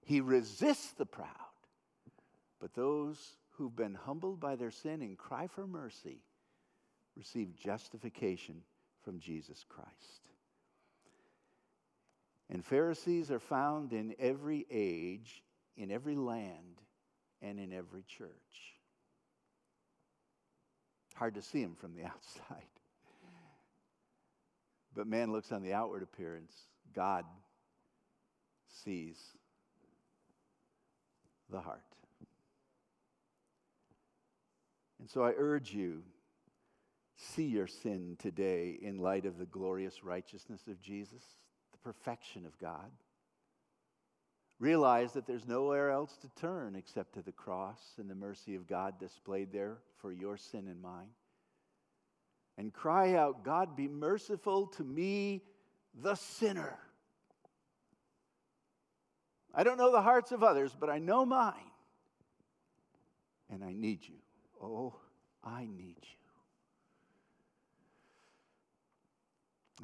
He 0.05 0.20
resists 0.20 0.90
the 0.94 1.07
proud, 1.07 1.29
but 2.59 2.75
those 2.75 3.37
who've 3.51 3.77
been 3.77 3.94
humbled 3.94 4.40
by 4.40 4.57
their 4.57 4.72
sin 4.72 5.03
and 5.03 5.16
cry 5.16 5.46
for 5.46 5.64
mercy 5.64 6.25
receive 7.16 7.55
justification 7.55 8.62
from 9.05 9.20
Jesus 9.20 9.64
Christ. 9.68 9.92
And 12.51 12.64
Pharisees 12.64 13.31
are 13.31 13.38
found 13.38 13.92
in 13.92 14.16
every 14.18 14.66
age, 14.68 15.44
in 15.77 15.92
every 15.92 16.16
land, 16.16 16.81
and 17.40 17.61
in 17.61 17.72
every 17.72 18.03
church. 18.03 18.81
Hard 21.22 21.35
to 21.35 21.42
see 21.42 21.61
him 21.61 21.76
from 21.76 21.94
the 21.94 22.02
outside. 22.04 22.66
But 24.92 25.06
man 25.06 25.30
looks 25.30 25.52
on 25.52 25.62
the 25.62 25.72
outward 25.72 26.02
appearance, 26.02 26.52
God 26.92 27.24
sees 28.85 29.16
the 31.48 31.61
heart. 31.61 31.85
And 34.98 35.08
so 35.08 35.22
I 35.22 35.32
urge 35.37 35.72
you 35.72 36.02
see 37.14 37.44
your 37.44 37.68
sin 37.68 38.16
today 38.18 38.76
in 38.82 38.98
light 38.98 39.24
of 39.24 39.38
the 39.38 39.46
glorious 39.46 40.02
righteousness 40.02 40.62
of 40.66 40.80
Jesus, 40.80 41.22
the 41.70 41.78
perfection 41.78 42.46
of 42.46 42.58
God. 42.58 42.90
Realize 44.62 45.14
that 45.14 45.27
there's 45.27 45.48
nowhere 45.48 45.90
else 45.90 46.16
to 46.18 46.29
turn 46.40 46.77
except 46.77 47.14
to 47.14 47.20
the 47.20 47.33
cross 47.33 47.81
and 47.98 48.09
the 48.09 48.14
mercy 48.14 48.55
of 48.55 48.68
God 48.68 48.96
displayed 49.01 49.51
there 49.53 49.79
for 50.01 50.12
your 50.12 50.37
sin 50.37 50.68
and 50.68 50.81
mine. 50.81 51.09
And 52.57 52.72
cry 52.72 53.14
out, 53.14 53.42
God, 53.42 53.75
be 53.75 53.88
merciful 53.88 54.68
to 54.68 54.85
me, 54.85 55.42
the 56.01 56.14
sinner. 56.14 56.79
I 59.53 59.64
don't 59.64 59.79
know 59.79 59.90
the 59.90 60.01
hearts 60.01 60.31
of 60.31 60.44
others, 60.44 60.70
but 60.79 60.88
I 60.88 61.01
know 61.01 61.27
mine. 61.27 61.55
And 63.51 63.64
I 63.64 63.72
need 63.72 64.07
you. 64.07 64.20
Oh, 64.62 64.94
I 65.42 65.62
need 65.62 65.96
you. 66.03 66.18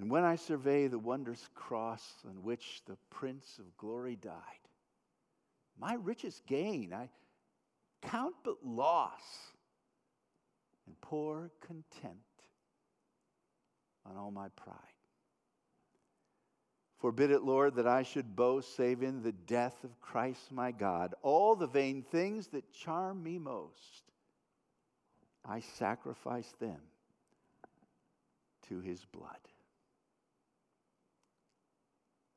And 0.00 0.08
when 0.08 0.22
I 0.22 0.36
survey 0.36 0.86
the 0.86 1.00
wondrous 1.00 1.48
cross 1.56 2.08
on 2.28 2.44
which 2.44 2.82
the 2.86 2.96
Prince 3.10 3.58
of 3.58 3.76
Glory 3.76 4.14
died, 4.14 4.67
my 5.80 5.94
richest 5.94 6.46
gain, 6.46 6.92
I 6.92 7.08
count 8.02 8.34
but 8.44 8.64
loss 8.64 9.22
and 10.86 11.00
pour 11.00 11.50
contempt 11.60 12.22
on 14.06 14.16
all 14.16 14.30
my 14.30 14.48
pride. 14.56 14.76
Forbid 16.98 17.30
it, 17.30 17.42
Lord, 17.42 17.76
that 17.76 17.86
I 17.86 18.02
should 18.02 18.34
boast 18.34 18.74
save 18.74 19.02
in 19.02 19.22
the 19.22 19.32
death 19.32 19.84
of 19.84 20.00
Christ 20.00 20.50
my 20.50 20.72
God. 20.72 21.14
All 21.22 21.54
the 21.54 21.68
vain 21.68 22.02
things 22.02 22.48
that 22.48 22.72
charm 22.72 23.22
me 23.22 23.38
most, 23.38 24.02
I 25.44 25.60
sacrifice 25.60 26.52
them 26.60 26.80
to 28.68 28.80
his 28.80 29.04
blood. 29.04 29.38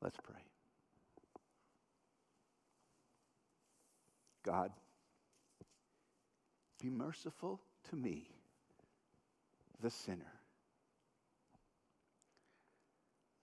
Let's 0.00 0.18
pray. 0.22 0.51
God, 4.44 4.70
be 6.80 6.90
merciful 6.90 7.60
to 7.90 7.96
me, 7.96 8.28
the 9.80 9.90
sinner. 9.90 10.32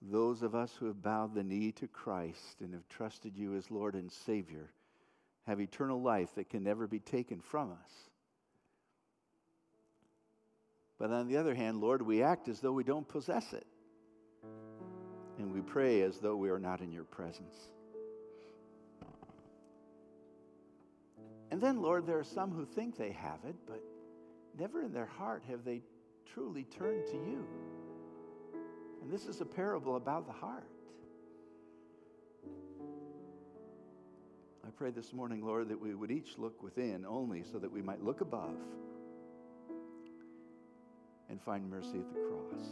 Those 0.02 0.42
of 0.42 0.54
us 0.54 0.72
who 0.78 0.86
have 0.86 1.02
bowed 1.02 1.34
the 1.34 1.42
knee 1.42 1.72
to 1.72 1.86
Christ 1.86 2.60
and 2.60 2.72
have 2.74 2.88
trusted 2.88 3.36
you 3.36 3.54
as 3.56 3.70
Lord 3.70 3.94
and 3.94 4.10
Savior 4.10 4.70
have 5.46 5.60
eternal 5.60 6.00
life 6.00 6.34
that 6.36 6.48
can 6.48 6.62
never 6.62 6.86
be 6.86 7.00
taken 7.00 7.40
from 7.40 7.72
us. 7.72 7.92
But 10.98 11.10
on 11.10 11.28
the 11.28 11.38
other 11.38 11.54
hand, 11.54 11.80
Lord, 11.80 12.02
we 12.02 12.22
act 12.22 12.48
as 12.48 12.60
though 12.60 12.72
we 12.72 12.84
don't 12.84 13.08
possess 13.08 13.52
it. 13.52 13.66
And 15.38 15.52
we 15.52 15.62
pray 15.62 16.02
as 16.02 16.18
though 16.18 16.36
we 16.36 16.50
are 16.50 16.58
not 16.58 16.82
in 16.82 16.92
your 16.92 17.04
presence. 17.04 17.56
And 21.60 21.68
then, 21.68 21.82
Lord, 21.82 22.06
there 22.06 22.18
are 22.18 22.24
some 22.24 22.52
who 22.52 22.64
think 22.64 22.96
they 22.96 23.12
have 23.12 23.40
it, 23.46 23.54
but 23.66 23.84
never 24.58 24.80
in 24.82 24.94
their 24.94 25.04
heart 25.04 25.42
have 25.46 25.62
they 25.62 25.82
truly 26.24 26.64
turned 26.64 27.04
to 27.08 27.12
you. 27.12 27.46
And 29.02 29.12
this 29.12 29.26
is 29.26 29.42
a 29.42 29.44
parable 29.44 29.96
about 29.96 30.26
the 30.26 30.32
heart. 30.32 30.70
I 34.66 34.70
pray 34.74 34.90
this 34.90 35.12
morning, 35.12 35.44
Lord, 35.44 35.68
that 35.68 35.78
we 35.78 35.94
would 35.94 36.10
each 36.10 36.38
look 36.38 36.62
within 36.62 37.04
only 37.06 37.42
so 37.42 37.58
that 37.58 37.70
we 37.70 37.82
might 37.82 38.02
look 38.02 38.22
above 38.22 38.56
and 41.28 41.42
find 41.42 41.68
mercy 41.68 41.98
at 41.98 42.08
the 42.08 42.20
cross. 42.20 42.68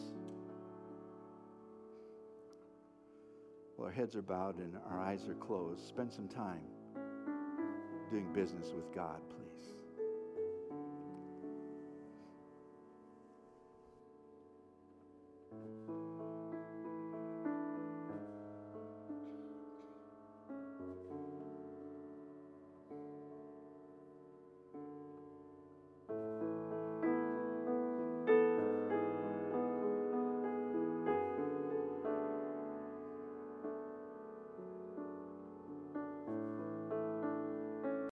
Well, 3.76 3.88
our 3.88 3.92
heads 3.92 4.16
are 4.16 4.22
bowed 4.22 4.56
and 4.56 4.78
our 4.90 4.98
eyes 4.98 5.28
are 5.28 5.34
closed. 5.34 5.86
Spend 5.86 6.10
some 6.10 6.26
time 6.26 6.62
doing 8.10 8.26
business 8.34 8.72
with 8.74 8.92
God, 8.94 9.20
please. 9.30 9.77